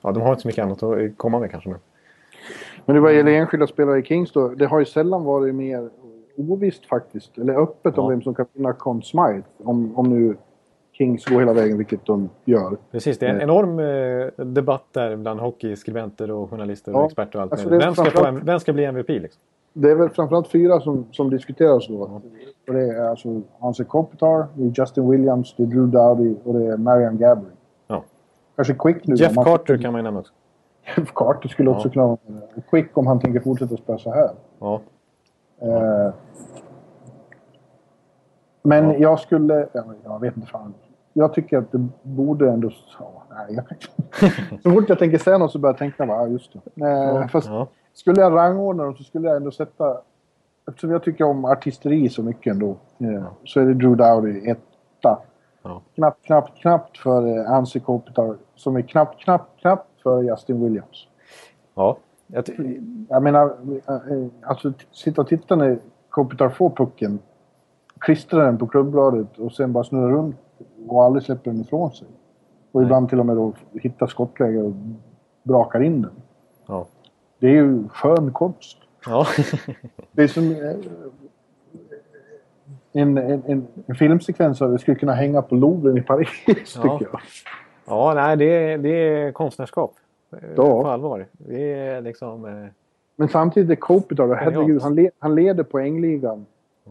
[0.04, 1.68] ja, de har inte så mycket annat att komma med kanske.
[1.70, 1.78] Men.
[2.86, 4.48] Men det vad gäller enskilda spelare i Kings då.
[4.48, 5.90] Det har ju sällan varit mer
[6.36, 7.38] ovisst faktiskt.
[7.38, 8.08] Eller öppet om Ja.
[8.10, 9.42] vem som kan vinna Conn Smythe.
[9.64, 10.36] Om, om nu
[10.92, 12.76] Kings går hela vägen, vilket de gör.
[12.92, 13.42] Precis, det är en Eh.
[13.42, 17.94] enorm eh, debatt där bland hockeyskribenter och journalister och Ja, experter och allt alltså vem,
[17.94, 19.40] ska få, vem ska bli MVP liksom?
[19.72, 22.20] Det är väl framförallt fyra som, som diskuteras då.
[22.66, 24.46] Och det är alltså Hanse Kopitar,
[24.78, 27.50] Justin Williams, det är Drew Dowdy och det är Marian Gabory.
[28.56, 28.64] Ja.
[28.64, 29.14] Kanske Quick nu.
[29.14, 30.32] Jeff man- Carter kan man ju nämna också.
[30.96, 31.92] Jeff Carter skulle också Ja.
[31.92, 32.16] kunna vara
[32.70, 34.30] Quick om han tänker fortsätta spela så här.
[34.58, 34.80] Ja,
[35.60, 36.12] Eh,
[38.62, 39.68] men jag skulle...
[40.04, 40.74] Jag, vet inte fan.
[41.12, 42.70] Jag tycker att det borde ändå...
[43.00, 43.64] Ja, nej, jag,
[44.62, 46.86] så fort jag tänker säga något så börjar jag tänka bara, ja just det.
[46.86, 47.66] Eh, fast ja.
[47.92, 50.00] skulle jag rangordna dem så skulle jag ändå sätta...
[50.68, 52.76] Eftersom jag tycker om artisteri så mycket ändå.
[52.98, 55.18] Eh, så är det Drew Dowdy etta.
[55.64, 55.82] Ja.
[55.94, 58.36] Knappt, knappt, knappt för eh, Ansi Kopitar.
[58.54, 61.06] Som är knappt, knappt, knappt för Justin Williams.
[61.74, 61.96] ja.
[62.26, 62.44] Jag
[63.08, 63.56] Jag menar,
[63.88, 67.18] eh, alltså sitta och titta när Kopitar får pucken.
[67.98, 70.36] Klistra den på klubbladet och sen bara snurra runt
[70.88, 72.08] och aldrig släpper den ifrån sig.
[72.72, 72.86] Och Nej.
[72.86, 74.72] ibland till och med då hitta skottläge och
[75.42, 76.12] brakar in den.
[76.66, 76.86] ja.
[77.38, 78.76] Det är ju skön konst.
[79.06, 79.26] ja.
[80.12, 80.76] Det är som eh,
[82.94, 86.54] en, en, en, en filmsekvens av det skulle kunna hänga på Louvren i Paris, Ja.
[86.54, 87.20] tycker jag.
[87.86, 89.92] ja nej, det, är- det är konstnärskap.
[90.32, 90.82] eh, Ja.
[90.82, 91.26] På allvar.
[91.32, 92.44] Det är liksom...
[92.44, 92.52] Eh,
[93.16, 96.46] Men samtidigt är Kopitar, då, herregud, han, le, han leder poängligan.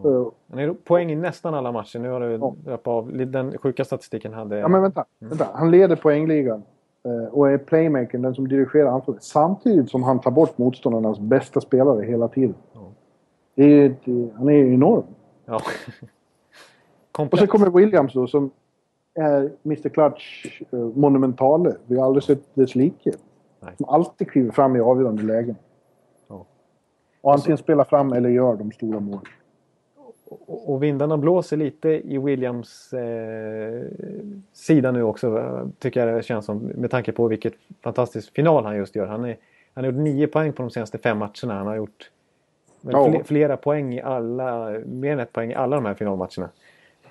[0.06, 2.00] Eh, Han är poäng i nästan alla matcher.
[2.00, 2.32] Nu har det
[2.66, 2.78] Ja.
[2.84, 3.12] av.
[3.18, 4.58] Den sjuka statistiken hade...
[4.60, 5.06] Ja, men vänta.
[5.20, 5.48] vänta.
[5.54, 6.64] Han leder poängligan
[7.06, 9.24] eh, och är playmakern, den som dirigerar anfallet.
[9.24, 12.56] Samtidigt som han tar bort motståndarnas bästa spelare hela tiden.
[12.74, 12.80] Ja.
[13.56, 15.04] Det är ett, han är enorm.
[15.46, 15.62] Ja.
[17.32, 18.52] Och så kommer Williams då som
[19.14, 21.76] är Mr Clutch eh, monumentale.
[21.86, 23.12] Vi har aldrig sett dess like.
[23.78, 25.56] Som alltid kliver fram i avgörande lägen.
[26.28, 26.46] Ja.
[27.22, 29.26] Och antingen spelar fram eller gör de stora målen.
[29.96, 33.84] Och och vindarna blåser lite i Williams eh,
[34.54, 35.70] sida nu också.
[35.80, 36.58] Tycker jag det känns som.
[36.58, 39.08] Med tanke på vilket fantastisk final han just gör.
[39.08, 39.38] Han, är,
[39.74, 41.54] han har gjort nio poäng på de senaste fem matcherna.
[41.54, 42.12] Han har gjort
[42.84, 43.08] väl Ja.
[43.08, 46.50] fle- flera poäng i alla, mer än ett poäng i alla de här finalmatcherna.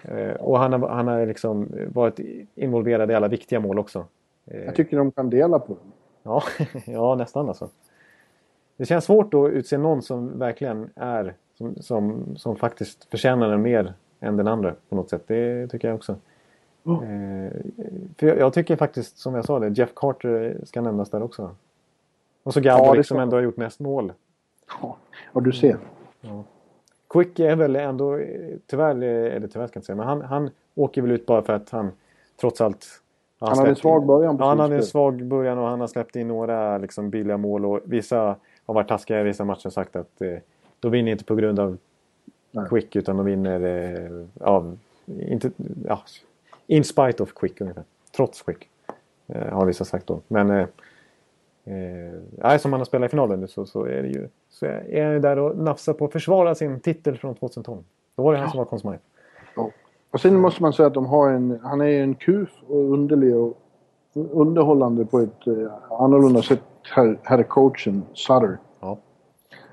[0.02, 2.20] Eh, och han har, han har liksom varit
[2.54, 4.04] involverad i alla viktiga mål också.
[4.46, 5.92] Eh, Jag tycker de kan dela på dem.
[6.22, 6.42] Ja,
[6.86, 7.68] ja nästan alltså.
[8.76, 13.62] Det känns svårt att utse någon som verkligen är som, som, som faktiskt förtjänar den
[13.62, 15.22] mer än den andra på något sätt.
[15.26, 16.12] Det tycker jag också.
[16.86, 17.52] Eh,
[18.18, 21.50] för jag, jag tycker faktiskt, som jag sa det, Jeff Carter ska nämnas där också.
[22.42, 24.12] Och så Ja, Gaborik det som ändå har gjort mest mål.
[24.80, 25.78] Ja, du ser.
[27.08, 30.22] Quick är väl ändå, eh, tyvärr, eh, eller tyvärr ska jag inte säga, men han,
[30.22, 31.92] han åker väl ut bara för att han
[32.40, 33.02] trots allt
[33.38, 35.80] har Han hade en svag början på Ja, han hade en svag början och han
[35.80, 39.66] har släppt in några liksom, billiga mål och vissa har varit taskiga i vissa matcher
[39.66, 40.36] och sagt att eh,
[40.80, 41.78] de vinner inte på grund av
[42.50, 42.68] Nej.
[42.68, 45.50] Quick utan de vinner eh, av, inte,
[45.86, 46.02] ja,
[46.66, 47.84] in spite of Quick ungefär.
[48.16, 48.68] Trots Quick.
[49.26, 50.20] Eh, har vissa sagt då.
[50.28, 50.66] Men
[51.64, 55.04] eh, som han har spelat i finalen nu så, så är det ju så är
[55.04, 57.82] han ju där och nafsar på att försvara sin titel från 2012.
[58.16, 59.02] Då var det han som var konsument.
[59.56, 59.70] Ja.
[60.10, 61.60] Och sen måste man säga att de har en...
[61.62, 63.58] Han är en kuf och underlig och
[64.14, 68.58] underhållande på ett eh, annorlunda sätt, herr, herr coachen Sutter.
[68.80, 68.98] Ja.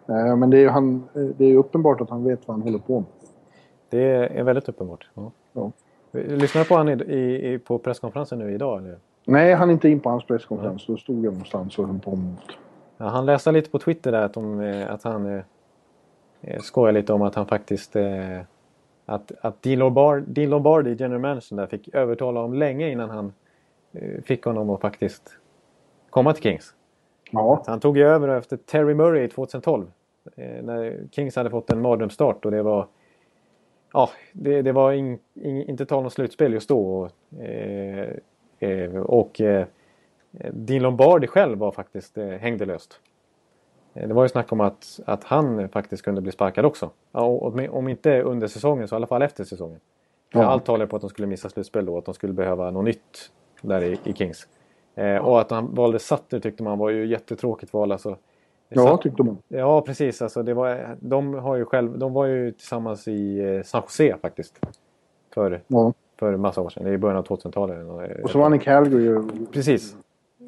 [0.07, 2.61] Eh, men det är ju han, eh, det är uppenbart att han vet vad han
[2.61, 3.09] håller på med.
[3.89, 4.03] Det
[4.39, 5.09] är väldigt uppenbart.
[5.13, 5.31] Ja.
[5.53, 5.71] Ja.
[6.11, 8.77] Lyssnade du på han i, i, i, på presskonferensen nu idag?
[8.77, 8.97] Eller?
[9.29, 10.85] Nej, han är inte in på hans presskonferens.
[10.85, 12.57] Då stod jag någonstans och höll på mot.
[12.97, 15.43] Ja, han läste lite på Twitter där att, de, eh, att han eh,
[16.41, 17.95] eh, skojar lite om att han faktiskt...
[17.95, 18.39] Eh,
[19.05, 23.33] att, att Dean, Lombardi, Dean Lombardi, general manager där, fick övertala honom länge innan han
[23.91, 25.37] eh, fick honom att faktiskt
[26.09, 26.73] komma till Kings.
[27.31, 27.63] Ja.
[27.67, 29.91] Han tog ju över efter Terry Murray 2012.
[30.35, 32.87] Eh, när Kings hade fått en mardrömsstart och det var...
[33.93, 36.79] Ja, det, det var in, in, inte tal om slutspel just då.
[36.79, 38.17] Och, eh,
[39.05, 39.65] och eh,
[40.51, 42.99] Dean Lombardi själv var faktiskt eh, hängde löst.
[43.93, 46.89] Eh, det var ju snack om att, att han faktiskt kunde bli sparkad också.
[47.11, 47.23] Ja,
[47.71, 49.79] om, inte under säsongen så i alla fall efter säsongen.
[50.33, 50.43] Ja.
[50.45, 53.31] Allt talar på att de skulle missa slutspel då, att de skulle behöva något nytt
[53.61, 54.47] där i, i Kings.
[54.95, 57.91] Eh, och att han valde Sutter tyckte man var ju jättetråkigt val.
[57.91, 58.17] Alltså,
[58.71, 59.37] Ja, Sutter- tyckte man.
[59.47, 60.21] Ja, precis.
[60.21, 64.17] Alltså, det var, de, har ju själv, de var ju tillsammans i eh, San Jose
[64.21, 64.59] faktiskt.
[65.33, 65.93] För, Ja.
[66.19, 66.83] För massa år sedan.
[66.83, 67.87] Det är i början av 2000-talet.
[67.87, 69.21] Och, Och så var han i Calgary.
[69.51, 69.95] Precis.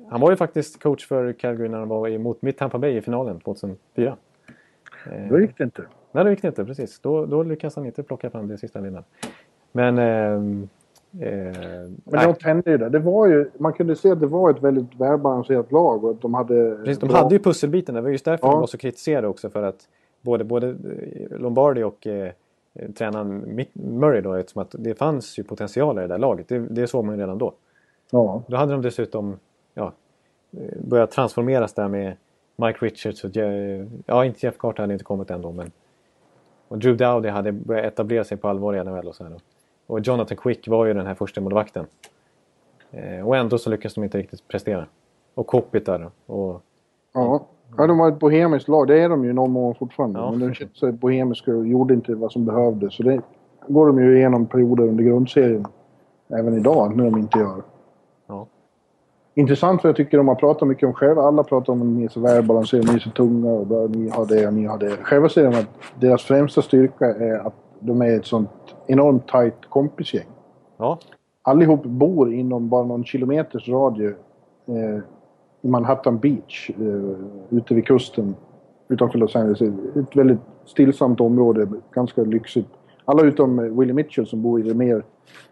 [0.10, 3.02] Han var ju faktiskt coach för Calgary när han var emot mitt Tampa Bay i
[3.02, 4.18] finalen 2004.
[5.12, 5.84] Eh, Då gick det inte.
[6.12, 6.66] Nej, det gick det inte.
[6.66, 7.00] Precis.
[7.00, 9.04] Då, då lyckades han inte plocka fram det sista linan.
[9.72, 9.98] Men...
[9.98, 10.70] ehm,
[11.20, 11.30] eh,
[12.04, 12.90] Men något hände ju där.
[12.90, 16.22] Det var ju, man kunde se att det var ett väldigt välbalanserat lag och att
[16.22, 16.76] de hade...
[16.78, 17.96] precis, de bra- hade ju pusselbiten.
[17.96, 18.52] Det var just därför Ja.
[18.52, 19.50] de var så kritiserade också.
[19.50, 19.88] För att
[20.22, 22.32] både, både eh, Lombardi och eh,
[22.96, 26.48] tränaren Mitt- Murray då, eftersom att det fanns ju potential i det där laget.
[26.48, 27.54] Det, det såg man ju redan då.
[28.12, 28.44] Ja.
[28.48, 29.40] Då hade de dessutom
[29.74, 29.94] ja,
[30.58, 32.16] eh, börjat transformeras där med
[32.56, 35.72] Mike Richards och Je- ja, inte Jeff Carter hade inte kommit än då, men
[36.68, 39.38] och Drew Dowdy hade börjat etablera sig på allvar i NHL och så här då.
[39.88, 41.86] Och Jonathan Quick var ju den här första målvakten.
[42.92, 44.86] Eh, och ändå så lyckades de inte riktigt prestera.
[45.34, 46.62] Och Kopitar och
[47.14, 47.46] Ja.
[47.78, 48.88] Ja, de var ett bohemiskt lag.
[48.88, 50.20] Det är de ju i någon mån fortfarande.
[50.20, 50.32] Ja.
[50.32, 52.94] Men de kände sig bohemiska och gjorde inte vad som behövdes.
[52.94, 53.22] Så det
[53.68, 55.66] går de ju igenom perioder under grundserien.
[56.30, 57.62] Även idag, när de inte gör.
[58.28, 58.46] ja,
[59.34, 61.22] Intressant för jag tycker de har pratat mycket om själva.
[61.22, 64.26] Alla pratar om att ni är så välbalanserade, ni är så tunga och ni har
[64.26, 64.90] det och ni har det.
[64.90, 65.68] Själva säger de att
[66.02, 68.50] deras främsta styrka är att de är ett sånt
[68.88, 70.28] enormt tajt kompisgäng.
[70.78, 71.00] ja,
[71.44, 74.08] Allihop bor inom bara någon kilometers radie
[74.68, 75.04] eh,
[75.62, 78.36] Manhattan Beach eh, ute vid kusten
[78.88, 79.62] utanför Los Angeles.
[79.62, 82.70] Ett väldigt stillsamt område, ganska lyxigt.
[83.06, 85.04] Alla utom eh, Willie Mitchell som bor i det mer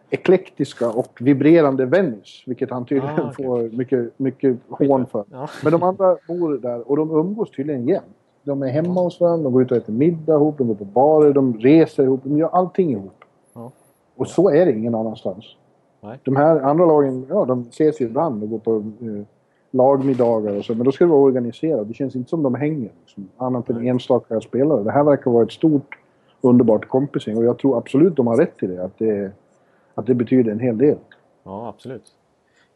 [0.09, 3.45] eklektiska och vibrerande Venice, vilket han tydligen Ah, okej.
[3.45, 5.23] får mycket, mycket hån för.
[5.31, 5.47] ja.
[5.63, 8.05] Men de andra bor där och de umgås tydligen jämt.
[8.43, 10.85] De är hemma hos varandra, de går ut och äter middag ihop, de går på
[10.85, 13.23] barer, de reser ihop, de gör allting ihop.
[13.53, 13.71] Ja.
[14.15, 15.45] Och så är det ingen annanstans.
[16.01, 16.19] Nej.
[16.23, 19.23] De här andra lagen, ja de ses ju ibland och går på eh,
[19.71, 21.87] lagmiddagar och så, men då ska det vara organiserat.
[21.87, 22.89] Det känns inte som de hänger.
[23.05, 24.83] Liksom, annat än enstaka spelare.
[24.83, 25.97] Det här verkar vara ett stort,
[26.41, 28.83] underbart kompisgäng och jag tror absolut de har rätt i det.
[28.83, 29.31] Att det,
[29.95, 30.97] att det betyder en hel del.
[31.43, 32.15] Ja, absolut.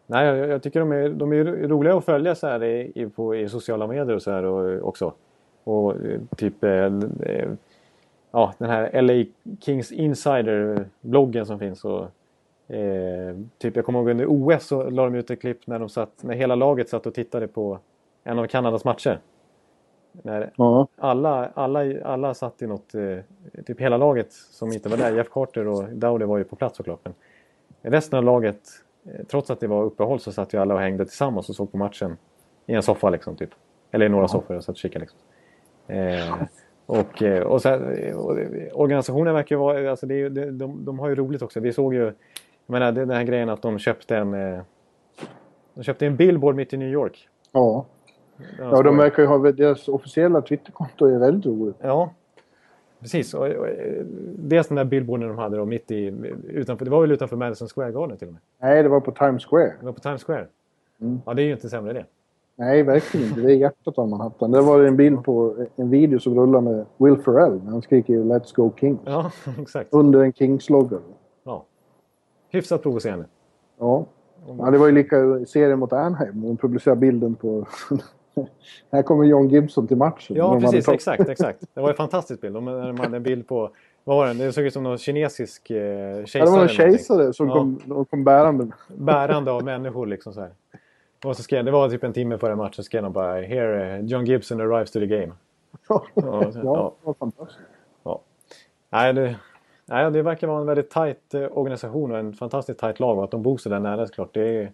[0.08, 3.06] Nej, jag, jag tycker de är, de är roliga att följa så här i, i,
[3.06, 5.14] på, i sociala medier och så här och, också.
[5.64, 6.64] Och eh, typ...
[6.64, 6.86] Eh,
[7.20, 7.50] eh,
[8.32, 9.26] ja, den här LA
[9.60, 11.86] Kings Insider-bloggen som finns.
[11.86, 12.08] Och,
[12.74, 15.90] eh, typ, jag kommer ihåg under OS så la de ut ett klipp när, de
[15.90, 17.80] satt, när hela laget satt och tittade på
[18.24, 19.20] en av Kanadas matcher.
[20.22, 20.88] När Ja.
[20.98, 22.96] alla, alla, alla satt i något...
[22.96, 23.18] Eh,
[23.66, 25.16] typ hela laget som inte var där.
[25.16, 27.00] Jeff Carter och Dowdy var ju på plats såklart.
[27.04, 27.14] Men
[27.82, 28.60] resten av laget,
[29.06, 31.72] eh, trots att det var uppehåll, så satt ju alla och hängde tillsammans och såg
[31.72, 32.18] på matchen.
[32.66, 33.50] I en soffa liksom, typ.
[33.92, 35.20] Eller i några soffor och satt och kikade liksom.
[35.88, 36.44] Eh,
[36.86, 38.38] och, eh, och, så här, och
[38.82, 39.92] organisationen verkar ju vara...
[39.92, 41.60] Alltså det, det, de, de har ju roligt också.
[41.60, 42.14] Vi såg ju...
[42.66, 44.34] Jag menar, det- den här grejen att de köpte en...
[44.34, 44.60] Eh,
[45.74, 47.28] de köpte en billboard mitt i New York.
[47.52, 47.86] Ja.
[48.58, 49.38] Där ja, de verkar ju ha...
[49.52, 51.76] Deras officiella Twitterkonto är väldigt roligt.
[51.82, 52.14] Ja,
[53.00, 53.34] precis.
[53.34, 54.04] Och, och, eh,
[54.38, 56.06] dels den där billboarden de hade då mitt i...
[56.50, 58.42] Utanför, det var väl utanför Madison Square Garden till och med.
[58.62, 59.74] Nej, det var på Times Square.
[59.80, 60.48] Det var på Times Square.
[61.02, 61.22] Mm.
[61.26, 62.06] Ja, det är ju inte sämre det.
[62.56, 63.42] Nej, verkligen inte.
[63.42, 64.52] Det är hjärtat av Manhattan.
[64.52, 68.14] Det var en bild på en video som rullar med Will Ferrell när han skriker
[68.14, 69.00] Let's Go Kings.
[69.06, 69.94] Ja, exakt.
[69.94, 70.98] Under en Kings-logga.
[72.54, 73.26] Hyfsat provocerande.
[73.80, 74.06] Ja.
[74.60, 76.42] ja, det var ju lika i serien mot Anaheim.
[76.42, 77.68] De publicerade bilden på...
[78.92, 80.36] här kommer John Gibson till matchen.
[80.36, 80.88] Ja, precis.
[80.88, 81.60] Exakt, exakt.
[81.74, 82.54] Det var en fantastisk bild.
[82.56, 83.70] De, de hade en bild på...
[84.04, 84.38] Vad var den?
[84.38, 86.40] Det såg ut som någon kinesisk eh, kejsare.
[86.40, 86.76] Ja, det var en någonting.
[86.78, 87.54] kejsare som Ja.
[87.54, 88.68] kom, kom bärande.
[88.88, 90.52] Bärande av människor liksom så här.
[91.26, 94.06] Och så skrev, det var typ en timme före matchen skrev de bara Here, eh,
[94.06, 95.32] John Gibson arrives to the game.
[95.90, 96.52] Ja, ja.
[96.54, 97.60] det var fantastiskt.
[98.04, 98.22] Ja.
[98.90, 99.36] Nej, det,
[99.94, 103.18] nej, det verkar vara en väldigt tajt eh, organisation och en fantastiskt tajt lag.
[103.18, 104.34] Och att de bor så där nära såklart.
[104.34, 104.72] Det är,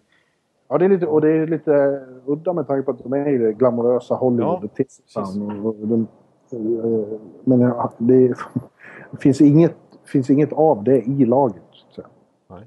[0.72, 3.28] Ja, det är lite, och det är lite udda med tanke på att de är
[3.28, 4.70] i det glamorösa Hollywood.
[5.14, 5.22] Ja,
[5.62, 6.06] och de,
[6.52, 8.34] eh, men ja, det,
[9.20, 11.62] finns inget, finns inget av det i laget.
[11.90, 12.02] Så.
[12.48, 12.66] Nej.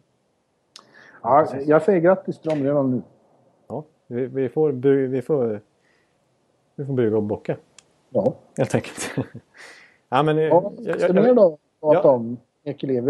[1.22, 3.02] Ja, jag säger grattis till dem redan nu.
[3.68, 5.62] Ja, vi, vi, får, bu, vi, får,
[6.76, 7.58] vi får buga och bocka.
[8.10, 8.34] Ja.
[8.58, 9.12] Helt enkelt.
[10.10, 12.14] ja, men, Ja, jag, jag, jag, då prata ja.
[12.14, 13.10] om Ekeliv?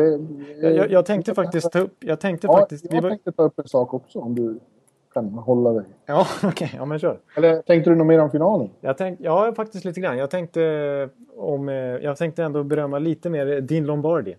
[0.61, 1.95] jag, jag tänkte faktiskt ta upp...
[1.99, 2.86] Jag tänkte Ja, faktiskt...
[2.86, 4.59] Vi jag var, tänkte ta upp en sak också om du
[5.13, 5.86] kan hålla dig.
[6.05, 6.71] ja, okej.
[6.76, 7.19] ja, men kör.
[7.38, 8.69] Eller tänkte du något mer om finalen?
[8.82, 10.17] Jag tänkte, ja, faktiskt lite grann.
[10.17, 14.36] Jag tänkte, om, eh, jag tänkte ändå berömma lite mer Dean Lombardi.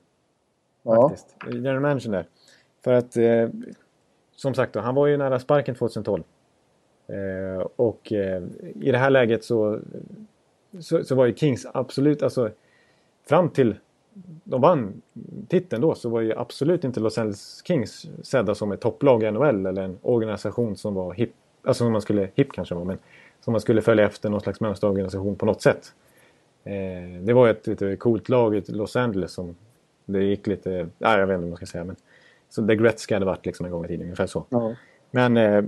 [0.83, 1.09] Ja.
[1.09, 1.37] Faktiskt.
[1.53, 2.27] General manager där.
[2.85, 3.49] För att, eh,
[4.37, 6.23] som sagt då, han var ju nära sparken 2012.
[7.07, 8.43] Eh, och eh,
[8.81, 9.81] i det här läget så,
[10.81, 12.51] så, så var ju Kings absolut, alltså
[13.29, 13.77] fram till
[14.45, 15.03] de vann
[15.49, 19.31] titeln då så var ju absolut inte Los Angeles Kings sedda som ett topplag i
[19.31, 21.33] NHL eller en organisation som var hipp,
[21.65, 22.99] alltså som man skulle, hipp kanske var, men
[23.41, 25.93] som man skulle följa efter någon slags mönsterorganisation på något sätt.
[26.65, 29.57] Eh, det var ett lite coolt lag i Los Angeles som
[30.05, 31.97] det gick lite, ja, jag vet inte vad man ska säga men
[32.49, 34.45] så det Gretzky hade varit liksom en gång i tiden, ungefär så.
[34.49, 34.75] Ja.
[35.11, 35.65] Men eh,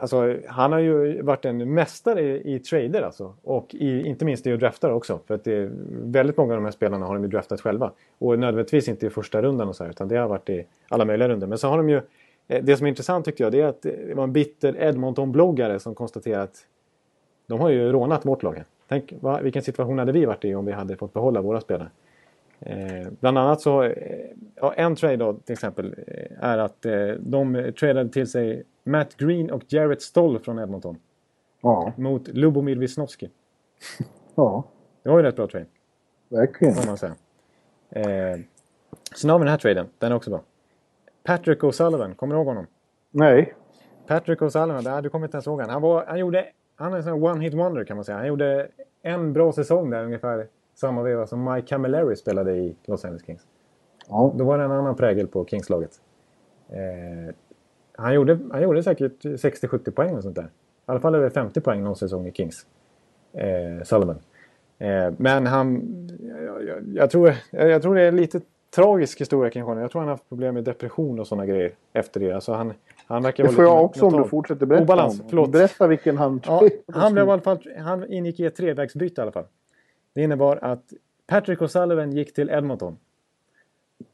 [0.00, 3.34] alltså, han har ju varit en mästare i, i trader alltså.
[3.42, 5.20] Och i, inte minst i att drafta också.
[5.26, 5.70] För att det är,
[6.02, 7.92] väldigt många av de här spelarna har de ju draftat själva.
[8.18, 11.04] Och nödvändigtvis inte i första rundan och så här, utan det har varit i alla
[11.04, 11.46] möjliga runder.
[11.46, 12.00] Men så har de ju,
[12.48, 15.78] eh, det som är intressant tyckte jag, det är att det var en bitter Edmonton-bloggare
[15.78, 16.66] som konstaterade att
[17.46, 18.64] de har ju rånat vårt lag.
[18.88, 21.90] Tänk va, vilken situation hade vi varit i om vi hade fått behålla våra spelare.
[22.60, 27.08] Eh, bland annat så, eh, ja, en trade då, till exempel eh, är att eh,
[27.18, 30.96] de tradade till sig Matt Green och Jarrett Stoll från Edmonton
[31.62, 31.92] Ja.
[31.96, 33.30] mot Lubomir Wisnowski.
[34.34, 34.64] ja,
[35.02, 35.66] Det var ju rätt bra trade,
[36.28, 36.74] verkligen.
[36.74, 37.14] får man säga.
[37.90, 38.40] Eh,
[39.16, 40.40] sen har vi den här traden, den är också bra.
[41.24, 42.66] Patrick O'Sullivan, kommer du ihåg honom?
[43.10, 43.54] Nej.
[44.06, 45.70] Patrick O'Sullivan, där, du kommer inte ens ihåg han.
[45.70, 48.18] Han, var, han gjorde, han är en sån one hit wonder kan man säga.
[48.18, 48.68] Han gjorde
[49.02, 53.46] en bra säsong där ungefär samma veva som Mike Camilleri spelade i Los Angeles Kings.
[54.08, 54.32] Ja.
[54.36, 55.90] Då var det en annan prägel på Kingslaget.
[56.68, 57.34] Eh,
[58.00, 60.44] han, gjorde, han gjorde säkert 60-70 poäng och sånt där.
[60.44, 60.46] I
[60.86, 62.66] alla fall över 50 poäng någon säsong i Kings.
[63.32, 64.18] Eh, Sullivan.
[64.78, 65.82] Eh, men han...
[66.20, 68.40] Jag, jag, jag, tror, jag, jag tror det är en lite
[68.74, 69.82] tragisk historia kring honom.
[69.82, 72.32] Jag tror han har haft problem med depression och sådana grejer efter det.
[72.32, 72.72] Alltså han,
[73.06, 75.52] han verkar Det får jag också om du fortsätter berätta Obalans, om förlåt.
[75.52, 76.40] Berätta vilken han...
[76.46, 79.44] Ja, han, blev i alla fall, han ingick i ett trevägsbyte i alla fall.
[80.14, 80.92] Det innebar att
[81.26, 82.96] Patrick O'Sullivan gick till Edmonton.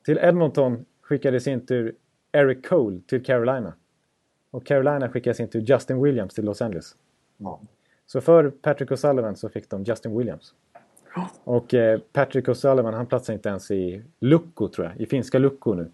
[0.05, 1.95] Till Edmonton skickade i sin tur
[2.33, 3.72] Eric Cole till Carolina.
[4.51, 6.97] Och Carolina skickade i sin tur Justin Williams till Los Angeles.
[7.37, 7.61] Ja.
[8.07, 10.55] Så för Patrick O'Sullivan så fick de Justin Williams.
[11.45, 15.01] Och eh, Patrick O'Sullivan han platsar inte ens i Lukko tror jag.
[15.01, 15.91] I finska Lukko nu.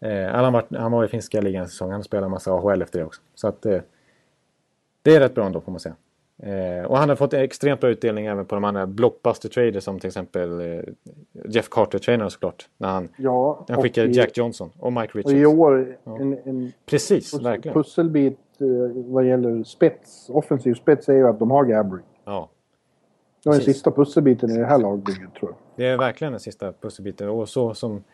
[0.00, 1.90] Eh, han, varit, han var i finska ligan en säsong.
[1.90, 3.22] Han spelar massa AHL efter det också.
[3.34, 3.80] Så att eh,
[5.02, 5.96] det är rätt bra ändå får man säga.
[6.38, 9.98] Eh, och han har fått extremt bra utdelning även på de andra blockbuster traders som
[9.98, 10.82] till exempel eh,
[11.48, 12.68] Jeff Carter-tränaren såklart.
[12.78, 15.34] När han, Ja, han och skickade i- Jack Johnson och Mike Och Richards.
[15.34, 16.18] i år Ja.
[16.20, 17.74] en, en Precis, pus- verkligen.
[17.74, 22.04] pusselbit eh, vad gäller spets, offensiv spets är ju att de har Gabriel.
[22.24, 22.48] Ja.
[23.42, 25.56] Det var den sista pusselbiten i det här lagbygget tror jag.
[25.76, 27.28] Det är verkligen den sista pusselbiten.
[27.28, 28.04] Och så som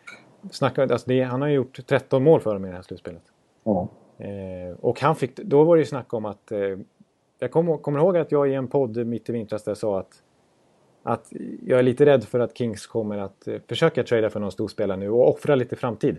[0.51, 3.21] snackar, alltså det, han har gjort 13 mål för dem i det här slutspelet.
[3.63, 3.87] Ja.
[4.17, 6.51] Eh, och han fick, då var det ju snack om att...
[7.39, 10.23] Jag kommer kommer ihåg att jag i en podd mitt i vintras där sa att,
[11.03, 11.33] att
[11.65, 14.67] jag är lite rädd för att Kings kommer att eh, försöka trada för någon stor
[14.67, 16.17] spelare nu och offra lite framtid.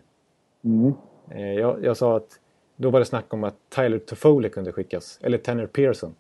[0.65, 0.93] Mm.
[1.31, 2.41] Eh, jag, jag sa att
[2.77, 6.15] då var det snack om att Tyler Toffoli kunde skickas, eller Tanner Pearson.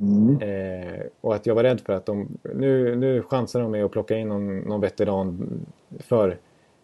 [0.00, 0.42] Mm.
[0.42, 2.28] Eh, och att jag var rädd för att de...
[2.54, 5.48] Nu, nu chansar de med att plocka in någon, någon veteran
[5.98, 6.38] för...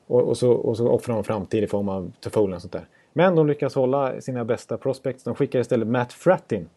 [0.06, 2.86] Och, och, så, och så offrar de framtid i form av Toffoli och sånt där.
[3.12, 5.24] Men de lyckas hålla sina bästa prospects.
[5.24, 6.68] De skickar istället Matt Frattin.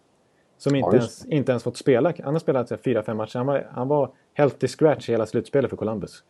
[0.58, 2.14] Som inte, just ens, inte ens fått spela.
[2.24, 3.38] Han har spelat fyra, fem matcher.
[3.38, 6.24] Han var, han var healthy scratch i hela slutspelet för Columbus.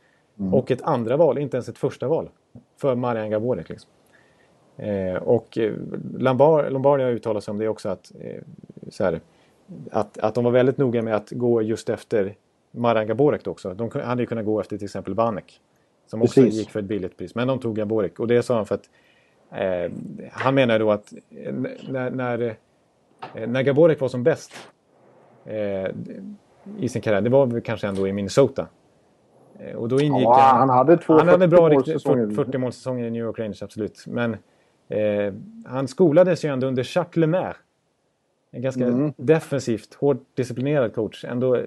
[0.51, 2.30] Och ett andra val, inte ens ett första val.
[2.78, 3.69] För Marian Gaborik.
[3.69, 3.89] Liksom.
[4.78, 5.73] Eh, och eh,
[6.17, 7.89] Lombard, Lombardi har uttalat sig om det också.
[7.89, 8.41] Att, eh,
[8.89, 9.19] så här,
[9.91, 12.36] att, att de var väldigt noga med att gå just efter
[12.71, 13.73] Marian Gaborik också.
[13.73, 15.61] De hade ju kunnat gå efter till exempel Vanek.
[16.07, 16.59] Som också Precis.
[16.59, 17.36] gick för ett billigt pris.
[17.36, 18.19] Men de tog Gaborik.
[18.19, 18.89] Och det sa han för att
[19.51, 19.91] eh,
[20.32, 21.53] han menar då att eh,
[21.89, 22.55] när, när,
[23.47, 24.51] när Gaborik var som bäst
[25.45, 25.88] eh,
[26.80, 28.68] i sin karriär, det var väl kanske ändå i Minnesota.
[29.59, 32.36] Eh, och då ingick Ja, han hade två han hade bra riktigt, målsäsonger.
[32.36, 34.03] 40 målsäsonger i New York Rangers, absolut.
[34.07, 34.38] Men
[34.89, 35.34] eh,
[35.65, 37.55] han skolades ju ändå under Jacques Lemaire.
[38.51, 39.13] En ganska Mm.
[39.18, 41.26] defensivt, hårt disciplinerad coach.
[41.26, 41.63] Ändå eh,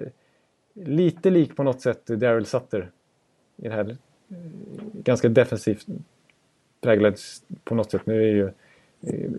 [0.73, 2.91] lite lik på något sätt Daryl Sutter.
[3.57, 4.35] I det här eh,
[4.93, 5.85] ganska defensivt
[6.81, 7.15] präglad
[7.63, 8.05] på något sätt.
[8.05, 8.51] Nu är ju
[9.01, 9.31] eh,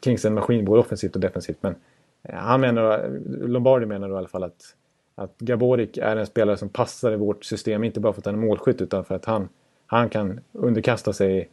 [0.00, 1.58] Kings en maskin både offensivt och defensivt.
[1.60, 1.74] Men
[2.22, 4.74] eh, han menar, Lombardi menar då i alla fall att,
[5.14, 7.84] att Gaborik är en spelare som passar i vårt system.
[7.84, 9.48] Inte bara för att han är målskytt utan för att han,
[9.86, 11.48] han kan underkasta sig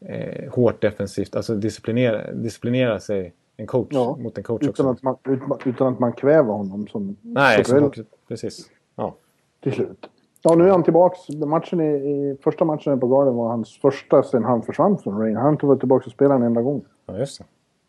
[0.00, 4.88] eh, hårt defensivt, alltså disciplinera, disciplinera sig en coach Ja, mot en coach Utan också.
[4.88, 8.70] att, man, utan, utan att man kväver honom som Nej, som också, precis.
[8.96, 9.14] Ja.
[9.60, 10.08] till slut.
[10.42, 11.28] Ja, nu är han tillbaks.
[11.28, 15.36] Matchen i, i, första matchen på Garden var hans första sen han försvann från Rain.
[15.36, 16.84] Han varit tillbaka och spelat en enda gång.
[17.12, 17.44] Ja, just det.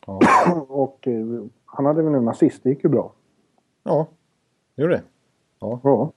[0.08, 0.20] Ja,
[0.70, 1.26] Och eh,
[1.66, 2.64] han hade väl en assist.
[2.64, 3.12] Det gick ju bra.
[3.84, 4.08] ja
[4.76, 5.04] det gjorde det.
[5.60, 6.12] Ja, Ja,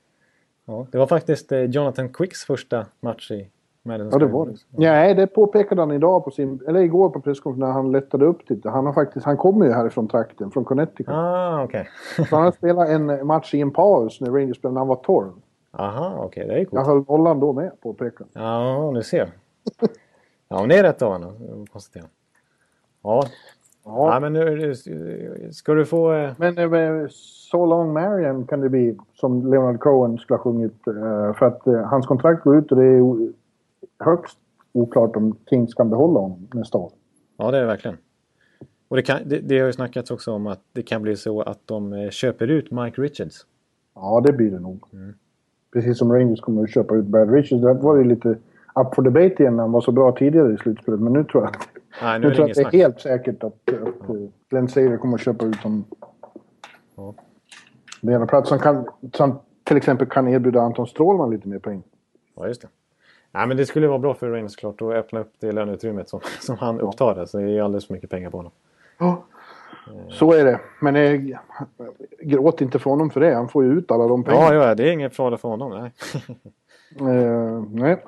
[0.67, 0.87] ja.
[0.91, 3.51] Det var faktiskt eh, Jonathan Quicks första match i
[3.83, 4.57] Madison ja det var det.
[4.71, 6.61] Nej, det påpekade han idag på sin...
[6.69, 8.71] Eller igår på presskonferensen när han lättade upp lite.
[8.71, 9.27] Han har faktiskt...
[9.27, 11.09] Han kommer ju härifrån trakten, från Connecticut.
[11.15, 11.89] Ah, okej.
[12.17, 14.97] Så han har spelat en match i en paus när Rangers spelade när han var
[14.97, 15.33] 12.
[15.73, 16.47] Aha, okej.
[16.47, 16.87] Det är Jag coolt.
[16.87, 18.43] höll nollan då med, påpekade han.
[18.45, 19.29] Ja, du ser.
[20.49, 21.83] Ja, men det är rätt av honom, att
[23.05, 23.33] konstatera.
[23.85, 24.13] Ja.
[24.15, 24.75] ja, men nu
[25.53, 26.13] ska du få...
[26.13, 30.87] eh, Men eh, So Long Marian kan det bli, som Leonard Cohen skulle ha sjungit.
[30.87, 33.29] eh, För att hans kontrakt går ut och det är
[34.05, 34.39] högst
[34.73, 36.91] oklart om Kings kan behålla honom nästa år.
[37.37, 37.97] Ja, det är det verkligen.
[38.89, 41.41] Och det, kan, det, det har ju snackats också om att det kan bli så
[41.43, 43.47] att de köper ut Mike Richards.
[43.95, 44.85] Ja, det blir det nog.
[44.93, 45.15] Mm.
[45.73, 47.63] Precis som Rangers kommer att köpa ut Brad Richards.
[47.63, 48.29] Det var ju lite
[48.75, 51.01] up for debate igen när han var så bra tidigare i slutspelet.
[51.01, 51.69] Men nu tror jag att,
[52.03, 52.75] Nej, nu tror jag inget att det är snack.
[52.75, 54.17] helt säkert att, att eh,
[54.49, 55.85] Glenn Sader kommer att köpa ut honom.
[56.97, 57.15] Ja.
[58.01, 61.59] Det är en plats som, kan, som till exempel kan erbjuda Anton Strålman lite mer
[61.59, 61.83] poäng.
[62.37, 62.69] Ja, just det.
[63.33, 66.21] Nej, men det skulle vara bra för Rangers klart att öppna upp det löneutrymmet som,
[66.41, 67.21] som han upptar.
[67.21, 68.53] Alltså, det är alldeles för mycket pengar på honom.
[70.11, 70.61] Så är det.
[70.81, 71.21] Men eh,
[72.21, 73.35] gråt inte för honom för det.
[73.35, 74.55] Han får ju ut alla de pengarna.
[74.55, 75.71] Ja, ja, det är ingen fara för honom.
[75.71, 75.93] Nej.
[77.01, 78.05] Eh, nej.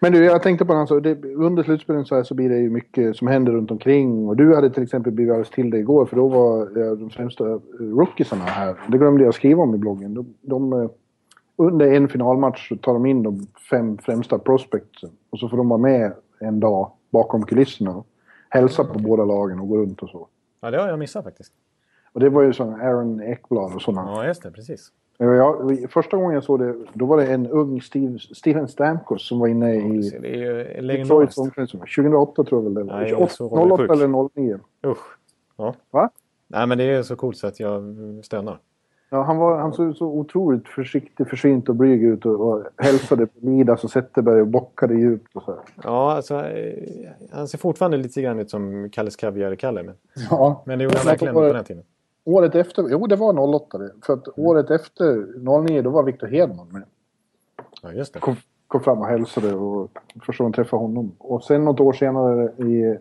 [0.00, 1.02] Men du, jag tänkte på en sak.
[1.02, 4.28] Det- Under slutspelet så, här så blir det ju mycket som händer runt omkring.
[4.28, 6.06] Och du hade till exempel blivit alldeles till det igår.
[6.06, 8.76] För då var eh, de främsta eh, rookiesarna här.
[8.88, 10.14] Det glömde jag skriva om i bloggen.
[10.14, 10.88] De, de, eh,
[11.56, 15.10] under en finalmatch så tar de in de fem främsta prospectsen.
[15.30, 18.04] Och så får de vara med en dag bakom kulisserna.
[18.48, 20.26] Hälsa på båda lagen och gå runt och så.
[20.60, 21.52] Ja, det har jag missat faktiskt.
[22.12, 24.10] Och det var ju sådana Aaron Ekblad och sådana.
[24.10, 24.50] Ja, just det.
[24.50, 24.92] Precis.
[25.18, 29.38] Ja, första gången jag såg det, då var det en ung Steve, Steven Stamkos som
[29.38, 30.36] var inne i Det är
[30.74, 31.38] ju legendariskt.
[31.38, 31.80] omklädningsrum.
[31.80, 33.00] 2008 tror jag väl det var.
[33.00, 33.92] Nej, 28, så var det 08 sjukt.
[33.92, 34.58] eller 09.
[34.86, 34.98] Usch.
[35.56, 35.74] Ja.
[35.90, 36.10] Va?
[36.48, 38.58] Nej, men det är så coolt så att jag stönar.
[39.10, 43.26] Ja, han, var, han såg så otroligt försiktig, försynt och blyg ut och, och hälsade
[43.26, 45.50] på Midas och Zetterberg och bockade djupt och så.
[45.52, 45.60] här.
[45.84, 46.74] Ja, alltså, eh,
[47.32, 49.82] han ser fortfarande lite grann ut som Kalles Kaviar-Kalle.
[49.82, 49.94] Men,
[50.30, 50.62] Ja.
[50.66, 51.84] men det gjorde han verkligen på den tiden.
[52.28, 53.90] Året efter, jo det var 08 det.
[54.02, 55.26] För att året efter,
[55.68, 56.82] 09, då var Victor Hedman med.
[57.82, 58.20] Ja, just det.
[58.20, 59.90] Kom, kom fram och hälsade och
[60.26, 61.12] första gången träffade honom.
[61.18, 62.98] Och sen något år senare, i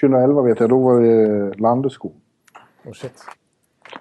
[0.00, 2.12] 2011 vet jag, då var det Landeskog.
[2.84, 3.24] Oh, shit.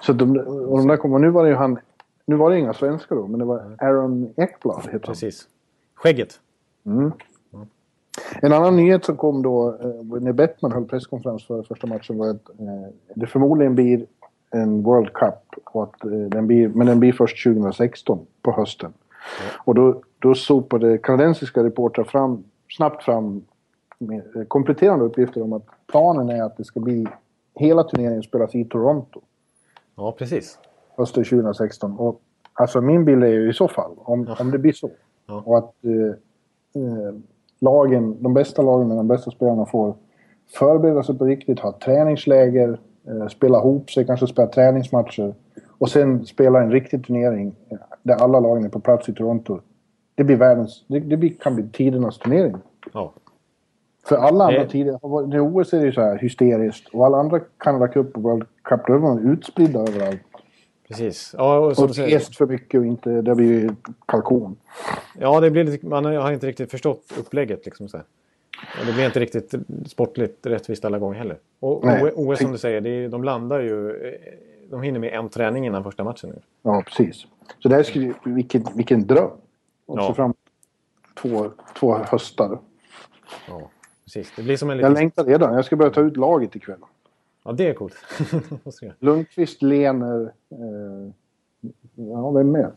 [0.02, 1.80] Så de, och de där kom, och nu var det ju han,
[2.26, 5.00] nu var det inga svenskar då, men det var Aaron Ekblad heter han.
[5.00, 5.48] Precis.
[5.96, 6.40] Skägget.
[6.86, 7.12] Mm.
[8.42, 12.30] En annan nyhet som kom då eh, när Bettman höll presskonferens för första matchen var
[12.30, 14.06] att eh, det förmodligen blir
[14.52, 15.34] en World Cup.
[15.64, 18.94] Och att, eh, den blir, men den blir först 2016 på hösten.
[19.66, 23.46] Och då, då sopade kanadensiska reportrar fram, snabbt fram
[24.00, 27.08] eh, kompletterande uppgifter om att planen är att det ska bli
[27.56, 29.22] hela turneringen spelas i Toronto
[29.96, 30.60] Ja, precis.
[30.98, 31.98] hösten 2016.
[31.98, 32.22] Och,
[32.54, 34.90] alltså min bild är ju i så fall, om, om det blir så.
[35.28, 35.44] Ja.
[35.46, 37.16] Och att eh, eh,
[37.60, 39.96] lagen, de bästa lagen med de bästa spelarna får
[40.54, 42.80] förbereda sig på riktigt, ha träningsläger,
[43.30, 45.34] spela ihop sig, kanske spela träningsmatcher.
[45.78, 49.60] Och sen spela en riktig turnering eh, där alla lagen är på plats i Toronto.
[50.16, 52.56] Det blir världens, det, det blir, kan bli tidernas turnering.
[52.94, 53.14] Ja.
[54.06, 54.94] För alla andra Det- tider,
[55.36, 56.90] i OS är det ju så här hysteriskt.
[56.94, 60.20] Och alla andra Canada Cup och World Cup, då är man utspridda överallt.
[60.88, 61.36] Precis.
[61.38, 63.22] Ja, och som Och rest för mycket och inte...
[63.22, 63.70] Det blir ju
[64.06, 64.56] kalkon.
[65.20, 67.66] ja det blir lite, man har inte riktigt förstått upplägget.
[67.66, 68.06] Liksom, så här.
[68.80, 69.54] Och det blir inte riktigt
[69.86, 71.38] sportligt rättvist alla gånger heller.
[71.60, 72.12] Och Nej.
[72.16, 73.90] OS som du säger, det är, de landar ju...
[74.08, 74.14] eh,
[74.70, 76.30] De hinner med en träning innan första matchen.
[76.30, 76.40] Nu.
[76.62, 77.26] Ja, precis.
[77.60, 79.30] Så det här skulle, vilken, vilken dröm.
[79.86, 80.08] Och Ja.
[80.08, 80.34] se fram
[81.22, 82.60] två, två höstar.
[83.48, 83.70] Ja,
[84.04, 84.34] precis.
[84.36, 84.94] Det blir som en Jag liten...
[84.94, 85.54] längtar redan.
[85.56, 86.80] Jag ska börja ta ut laget ikväll.
[87.44, 87.96] Ja, det är coolt.
[88.82, 88.94] Jag.
[89.00, 90.32] Lundqvist, Lener...
[90.52, 91.12] Eh,
[91.96, 92.72] ja, vem mer?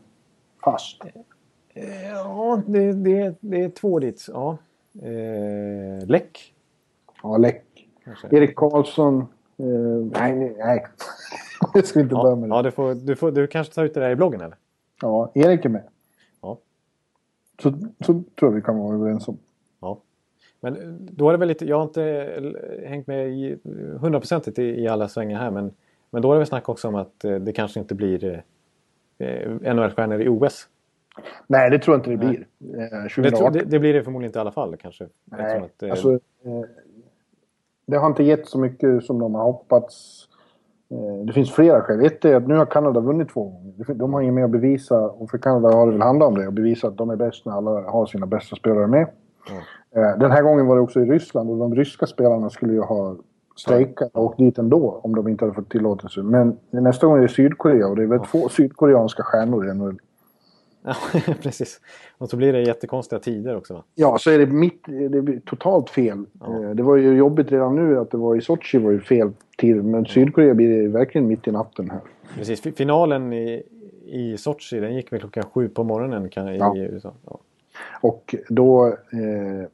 [0.63, 1.01] Fast.
[2.13, 4.25] Ja, det, det, det är två dit.
[4.33, 4.57] Ja.
[5.01, 6.53] Eh, Läck
[7.23, 7.65] Ja, Läck.
[8.03, 8.27] kanske.
[8.37, 9.19] Erik Karlsson.
[9.57, 9.65] Eh,
[10.19, 10.85] nej, nej.
[11.73, 12.55] Jag ska inte börja Ja, med det.
[12.55, 14.55] ja du, får, du, får, du kanske tar ut det där i bloggen eller?
[15.01, 15.83] Ja, Erik är med.
[16.41, 16.57] Ja.
[17.63, 19.37] Så, så tror jag vi kan vara överens om.
[19.81, 19.97] Ja.
[20.59, 23.57] Men eh, då är det väl lite, jag har inte hängt med i
[23.99, 25.71] hundraprocentigt i, i alla svängar här men,
[26.09, 28.43] men då är det väl snack också om att eh, det kanske inte blir
[29.17, 30.67] eh, eh, NHL-stjärnor i OS.
[31.47, 32.47] Nej, det tror jag inte det blir.
[32.81, 33.53] Eh, Det, 2018.
[33.53, 35.07] det, det blir det förmodligen inte i alla fall kanske.
[35.25, 36.19] Nej, att, eh, alltså, eh,
[37.87, 40.27] det har inte gett så mycket som de har hoppats.
[41.27, 42.05] Det finns flera skäl.
[42.05, 43.93] Ett är att nu har Kanada vunnit två gånger.
[43.93, 46.47] De har inget mer att bevisa och för Kanada har det väl handlat om det.
[46.47, 49.07] Att bevisa att de är bäst när alla har sina bästa spelare med.
[49.93, 50.19] Mm.
[50.19, 53.15] Den här gången var det också i Ryssland och de ryska spelarna skulle ju ha
[53.55, 56.23] strejkat och åkt dit ändå om de inte hade fått tillåtelse.
[56.23, 58.27] Men nästa gång är det Sydkorea och det är väl ja.
[58.31, 59.99] två sydkoreanska stjärnor i NHL.
[60.83, 60.95] Ja,
[61.41, 61.81] precis.
[62.17, 63.83] Och så blir det jättekonstiga tider också?
[63.95, 64.83] Ja, så är det mitt...
[64.85, 66.25] Det blir totalt fel.
[66.39, 66.63] Ja.
[66.63, 69.31] Eh, det var ju jobbigt redan nu att det var i Sochi var ju fel
[69.57, 69.85] tid.
[69.85, 71.99] Men Sydkorea blir det verkligen mitt i natten här.
[72.35, 72.61] Precis.
[72.61, 73.63] Finalen i,
[74.05, 76.77] i Sochi den gick väl klockan sju på morgonen kan, i ja.
[76.77, 77.13] USA.
[77.25, 77.39] Ja.
[78.01, 78.87] Och då...
[78.87, 79.67] Eh,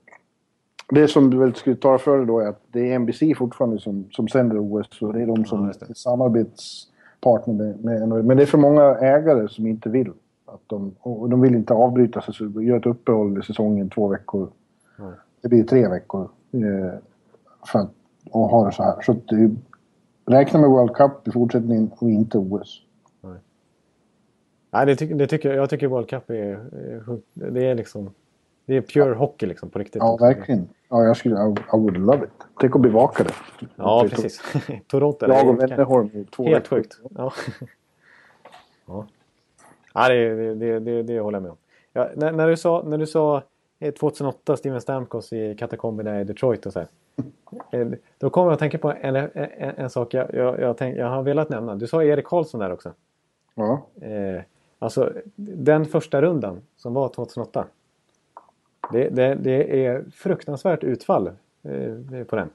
[0.89, 3.79] det som du väl skulle ta för dig då är att det är NBC fortfarande
[3.79, 8.37] som, som sänder OS och det är de som ja, är samarbetspartner med, med Men
[8.37, 10.11] det är för många ägare som inte vill.
[10.47, 14.07] Att de, och de vill inte avbryta sig, så gör ett uppehåll i säsongen två
[14.07, 14.49] veckor.
[14.99, 15.11] Mm.
[15.41, 16.29] Det blir tre veckor.
[16.51, 16.99] Eh,
[17.71, 17.91] för att
[18.31, 19.01] och ha det så här.
[19.01, 19.49] Så att, eh,
[20.25, 22.81] räkna med World Cup i fortsättningen och inte OS.
[23.21, 23.33] Nej,
[24.71, 25.69] Nej det, ty det tycker jag.
[25.69, 26.65] Tycker World Cup är,
[27.33, 28.09] det är liksom...
[28.65, 29.15] Det är pure ja.
[29.15, 29.99] hockey liksom på riktigt.
[29.99, 30.25] Ja, också.
[30.25, 30.69] verkligen.
[30.89, 31.35] Ja, jag skulle...
[31.35, 32.31] I, I would love it.
[32.59, 33.33] Tänk att bevaka det.
[33.75, 34.41] Ja, precis.
[34.87, 35.27] Toronto.
[35.27, 36.75] Jag och Wennerholm i två Helt veckor.
[36.75, 36.99] sjukt.
[37.15, 37.33] Ja.
[38.87, 39.07] ja.
[39.97, 41.57] Ja, det, det, det, det håller jag med om.
[41.93, 43.43] Ja, när, när, du sa, när du sa
[43.99, 46.87] 2008 eh, Steven Stamkos i katakomberna i Detroit och så här.
[47.71, 47.87] Eh,
[48.17, 49.29] då kommer jag att tänka på en, en,
[49.77, 51.75] en sak jag, jag, jag, tänk, jag, har velat nämna.
[51.75, 52.91] Du sa Erik Karlsson där också.
[53.55, 53.87] Ja.
[54.01, 54.41] Eh,
[54.79, 57.67] alltså den första rundan som var 2008.
[58.91, 62.49] Det, det, det är fruktansvärt utfall eh, på den.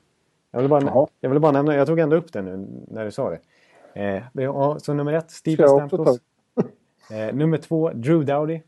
[0.51, 3.11] Jag vill, bara, jag vill bara nämna, jag tog ändå upp det nu när du
[3.11, 3.38] sa det.
[4.34, 6.20] Eh, så nummer ett, Steven Stamkos.
[7.12, 8.60] Eh, nummer två, Drew Dowdy.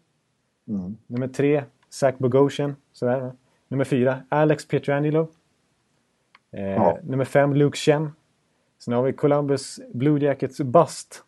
[0.68, 0.96] Mm.
[1.06, 2.76] Nummer tre, Zach Bogosian.
[2.92, 3.32] Sådär,
[3.68, 5.28] nummer fyra, Alex Pietrangelo.
[6.50, 6.98] Eh, ja.
[7.02, 8.12] Nummer fem, Luke Chen.
[8.78, 11.24] Sen har vi Columbus Blue Jackets Bust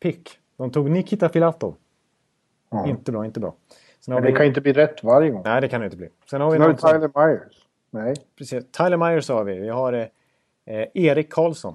[0.00, 0.38] Pick.
[0.56, 1.74] De tog Nikita Filatov.
[2.70, 2.86] Ja.
[2.86, 3.54] Inte bra, inte bra.
[4.06, 4.36] Har Men det vi...
[4.36, 5.42] kan inte bli rätt varje gång.
[5.44, 6.08] Nej, det kan det inte bli.
[6.30, 7.66] Sen har vi, Sen har vi Tyler Myers.
[7.90, 8.14] Nej.
[8.36, 8.64] Precis.
[8.70, 9.58] Tyler Myers har vi.
[9.58, 10.06] Vi har eh,
[10.64, 11.74] eh Erik Karlsson.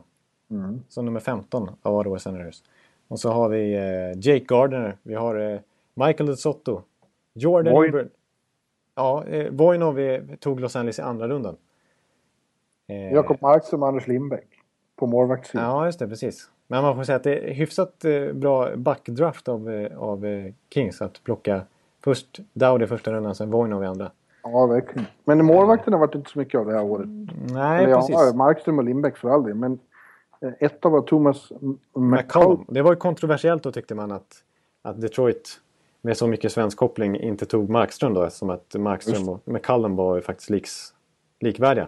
[0.51, 0.83] Mm.
[0.89, 2.63] Som nummer 15 av Ottawa Senators.
[3.13, 4.97] Och så har vi eh, Jake Gardner.
[5.03, 5.59] Vi har eh,
[5.93, 6.81] Michael DeSotto.
[7.33, 8.09] Jordan Voin.
[8.95, 11.55] Ja, eh, Voinov tog Los Angeles i andra rundan.
[12.87, 14.47] Eh, Jakob Markström och Anders Lindbäck
[14.95, 15.65] på målvaktssidan.
[15.65, 16.07] Ja, just det.
[16.07, 16.49] Precis.
[16.67, 21.23] Men man får säga att det är hyfsat eh, bra backdraft av, av Kings att
[21.23, 21.61] plocka
[22.03, 24.11] först Dowdy i första rundan, sen Voinov i andra.
[24.43, 25.05] Ja, verkligen.
[25.23, 27.07] Men målvakterna har varit inte så mycket av det här året.
[27.49, 28.15] Nej, Eller, precis.
[28.15, 29.55] Ja, Markström och Lindbäck för all del.
[29.55, 29.79] Men
[30.59, 31.51] ett var Thomas
[31.95, 32.65] McCollum.
[32.67, 34.43] Det var ju kontroversiellt då tyckte man att,
[34.81, 35.59] att Detroit
[36.01, 40.15] med så mycket svensk koppling inte tog Markström då eftersom att Markström och McCallum var
[40.15, 40.93] ju faktiskt liks,
[41.39, 41.87] likvärdiga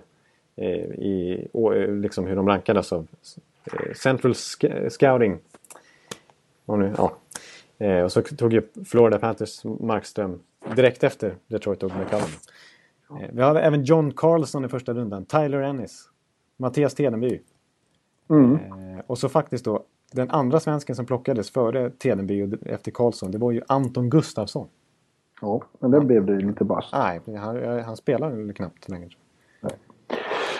[0.56, 3.08] eh, i eh, liksom hur de rankades av
[3.74, 5.38] eh, Central Sc Scouting.
[6.66, 7.14] Och, nu, ja.
[7.78, 10.40] eh, och så tog ju Florida Panthers Markström
[10.76, 12.30] direkt efter Detroit tog McCallum.
[13.10, 16.10] Eh, vi har även John Carlson i första rundan, Tyler Ennis,
[16.58, 17.40] Mattias Tedenby.
[18.30, 18.54] Mm.
[18.54, 23.32] Eh, och så faktiskt då den andra svensken som plockades före Tedenby och efter Karlsson,
[23.32, 24.68] det var ju Anton Gustafsson.
[25.42, 26.90] Ja, men det blev det lite bass.
[26.94, 29.10] Nej, han, han spelar knappt längre.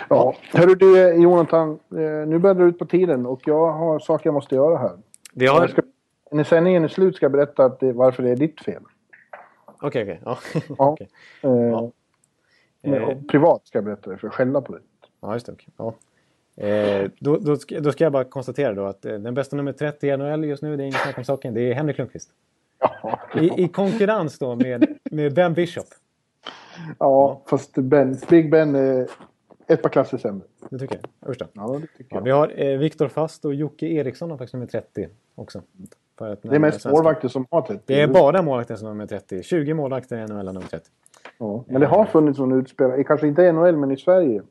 [0.10, 4.28] Ja, hörru du Jonathan, eh, nu börjar det ut på tiden och jag har saker
[4.28, 4.98] jag måste göra här.
[5.34, 5.68] Vi har...
[5.68, 5.82] Ska,
[6.32, 8.84] när sändningen är slut ska jag berätta att det, varför det är ditt fel.
[9.82, 10.62] Okej, okay, okej.
[10.62, 10.76] Okay.
[10.78, 10.92] Ja.
[10.92, 11.08] okay.
[12.82, 13.16] Eh, ja.
[13.32, 14.82] Privat ska jag berätta det, för att skälla på dig.
[15.22, 15.52] Ja, just det.
[15.52, 15.68] Okay.
[15.78, 15.94] Ja.
[16.58, 19.72] Eh, då, då, ska, då, ska, jag bara konstatera då att eh, den bästa nummer
[19.72, 22.30] 30 i NHL just nu, det är inget snack om saken, det är Henrik Lundqvist.
[22.80, 25.86] Ja, I, I, konkurrens då med, med Ben Bishop.
[26.78, 29.08] Ja, ja, fast ben, Big Ben är
[29.68, 30.48] ett par klasser sämre.
[30.70, 31.30] Det tycker jag?
[31.30, 32.22] Usch Ja, det tycker jag.
[32.22, 35.62] vi har eh, Viktor Fast och Jocke Eriksson har faktiskt nummer 30 också.
[36.18, 37.84] det är mest målvakter som har 30.
[37.86, 39.44] Det är bara målvakter som har nummer 30.
[39.44, 40.90] 20 målvakter i NHL har nummer 30.
[41.38, 44.42] Ja, men det har funnits någon utspelare, kanske inte i NHL men i Sverige,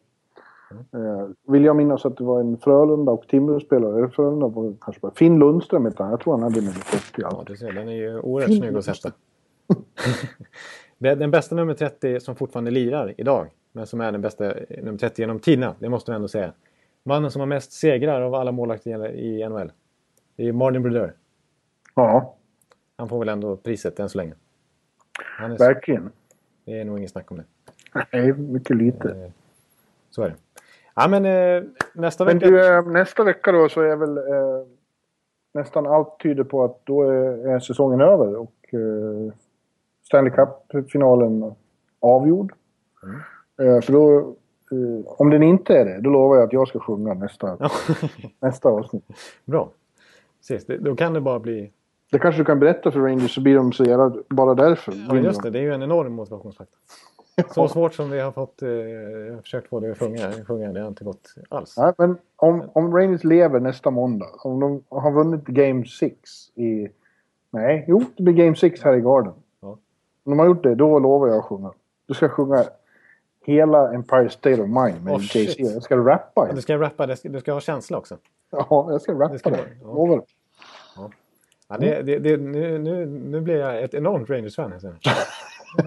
[0.93, 4.09] Eh, vill jag minnas att det var en Frölunda och Timrå-spelare.
[4.09, 5.12] Frölunda var kanske bara...
[5.14, 6.11] Finn Lundström hette han.
[6.11, 7.22] Jag tror han hade nummer 40.
[7.22, 7.72] Ja, du ser.
[7.72, 8.59] Den är ju oerhört Finn...
[8.59, 9.12] snygg att sätta.
[10.99, 15.22] den bästa nummer 30 som fortfarande lirar idag, men som är den bästa nummer 30
[15.22, 16.53] genom tiderna, det måste vi ändå säga.
[17.03, 19.72] Mannen som har mest segrar av alla målvakter i NHL.
[20.37, 21.14] Det är Martin Brodeur.
[21.95, 22.35] Ja.
[22.97, 24.35] Han får väl ändå priset än så länge.
[25.59, 26.11] Verkligen.
[26.64, 27.45] Det är nog inget snack om det.
[28.12, 29.09] Nej, mycket lite.
[29.11, 29.31] Eh,
[30.11, 30.37] så är det.
[30.95, 31.62] Ja, men eh,
[31.95, 32.38] nästa vecka...
[32.47, 34.66] Men du, eh, nästa vecka då så är väl eh,
[35.55, 39.32] nästan allt tyder på att då är, är säsongen över och eh,
[40.07, 41.55] Stanley Cup-finalen
[42.01, 42.53] avgjord.
[43.03, 43.76] Mm.
[43.76, 44.18] Eh, för då
[44.70, 47.59] eh, om den inte är det, då lovar jag att jag ska sjunga nästa,
[48.40, 49.05] nästa avsnitt.
[49.45, 49.70] Bra.
[50.38, 51.72] Precis, det, då kan det bara bli...
[52.12, 54.12] Det kanske du kan berätta för Rangers så blir de så jävla...
[54.28, 54.95] Bara därför.
[55.09, 55.51] Ja, just det.
[55.51, 56.78] Det är ju en enorm motivationsfaktor.
[57.55, 58.62] Så svårt som vi har fått...
[58.62, 58.68] Eh,
[59.43, 60.72] försökt få det att sjunga, sjunga.
[60.72, 61.76] Det har inte gått alls.
[61.78, 64.26] Nej, men om, om Rangers lever nästa måndag.
[64.39, 66.16] Om de har vunnit Game 6
[66.55, 66.89] i...
[67.51, 69.32] Nej, jo, det blir Game 6 här i Garden.
[69.61, 69.68] Ja.
[69.68, 69.78] Om
[70.24, 71.72] de har gjort det, då lovar jag att sjunga.
[72.07, 72.64] Du ska sjunga
[73.45, 75.55] hela Empire State of Mind med Oh, JC.
[75.59, 76.53] Jag ska rappa.
[76.55, 78.16] Du ska rappa, det ska- du ska ha känsla också.
[78.51, 79.57] Ja, jag ska rappa ska det.
[79.57, 79.62] du.
[79.82, 79.87] Ja.
[79.95, 80.22] Lovar.
[81.68, 84.72] Ja, det, det, det, nu, nu, nu blir jag ett enormt Rangers-fan.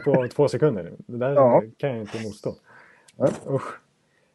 [0.05, 0.93] På två sekunder.
[0.97, 1.63] Det där Ja.
[1.77, 2.53] kan jag inte motstå.
[3.15, 3.31] Nej.
[3.49, 3.79] Usch.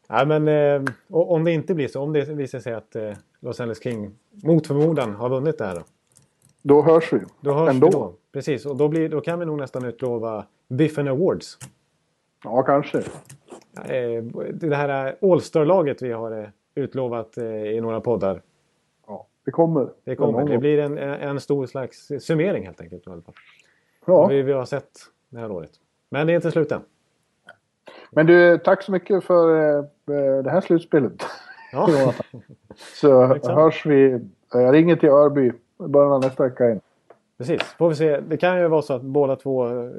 [0.08, 3.60] Ja, men, eh, om det inte blir så, om det visar sig att eh, Los
[3.60, 5.80] Angeles King mot förmodan har vunnit det här då.
[6.62, 7.20] Då hörs vi.
[7.40, 7.86] Då hörs Ändå.
[7.86, 8.14] vi då.
[8.32, 11.58] Precis, och då, blir, då kan vi nog nästan utlova Biffen Awards.
[12.44, 12.98] Ja, kanske.
[13.84, 14.22] Eh,
[14.54, 18.42] det här All-Star-laget vi har eh, utlovat eh, i några poddar.
[19.06, 19.88] Ja, det kommer.
[20.04, 20.44] Det kommer.
[20.48, 23.06] Det blir en, en stor slags summering helt enkelt.
[23.06, 23.34] i alla fall.
[24.06, 24.26] Ja.
[24.26, 24.90] Vi, vi har sett
[25.32, 25.70] det här året.
[26.10, 26.80] Men det är inte slut än.
[28.10, 29.84] Men du, tack så mycket för eh,
[30.44, 31.12] det här slutspelet.
[31.72, 31.88] Ja.
[33.00, 33.54] Så Exakt.
[33.54, 34.20] hörs vi.
[34.52, 35.52] Jag ringer till Örby i
[35.88, 36.80] början av nästa vecka igen.
[37.38, 38.20] Precis, får vi se.
[38.20, 39.90] Det kan ju vara så att båda två eh,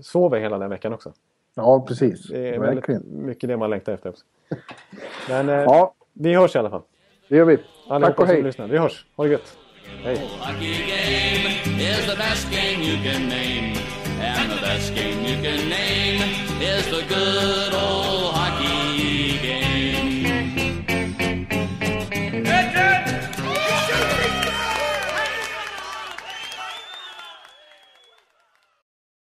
[0.00, 1.12] sover hela den veckan också.
[1.54, 2.28] Ja, precis.
[2.28, 3.02] Det är Verkligen.
[3.08, 4.24] mycket det man längtar efter också.
[5.28, 6.82] Men eh, Ja, vi hörs i alla fall.
[7.28, 7.58] det gör vi.
[7.88, 8.42] Allihopa Tack och hej.
[8.42, 8.66] lyssnar.
[8.68, 9.06] Vi hörs.
[9.16, 9.58] Ha det gött.
[10.02, 10.20] Hej.
[14.78, 16.22] best game you can name
[16.60, 17.77] is the good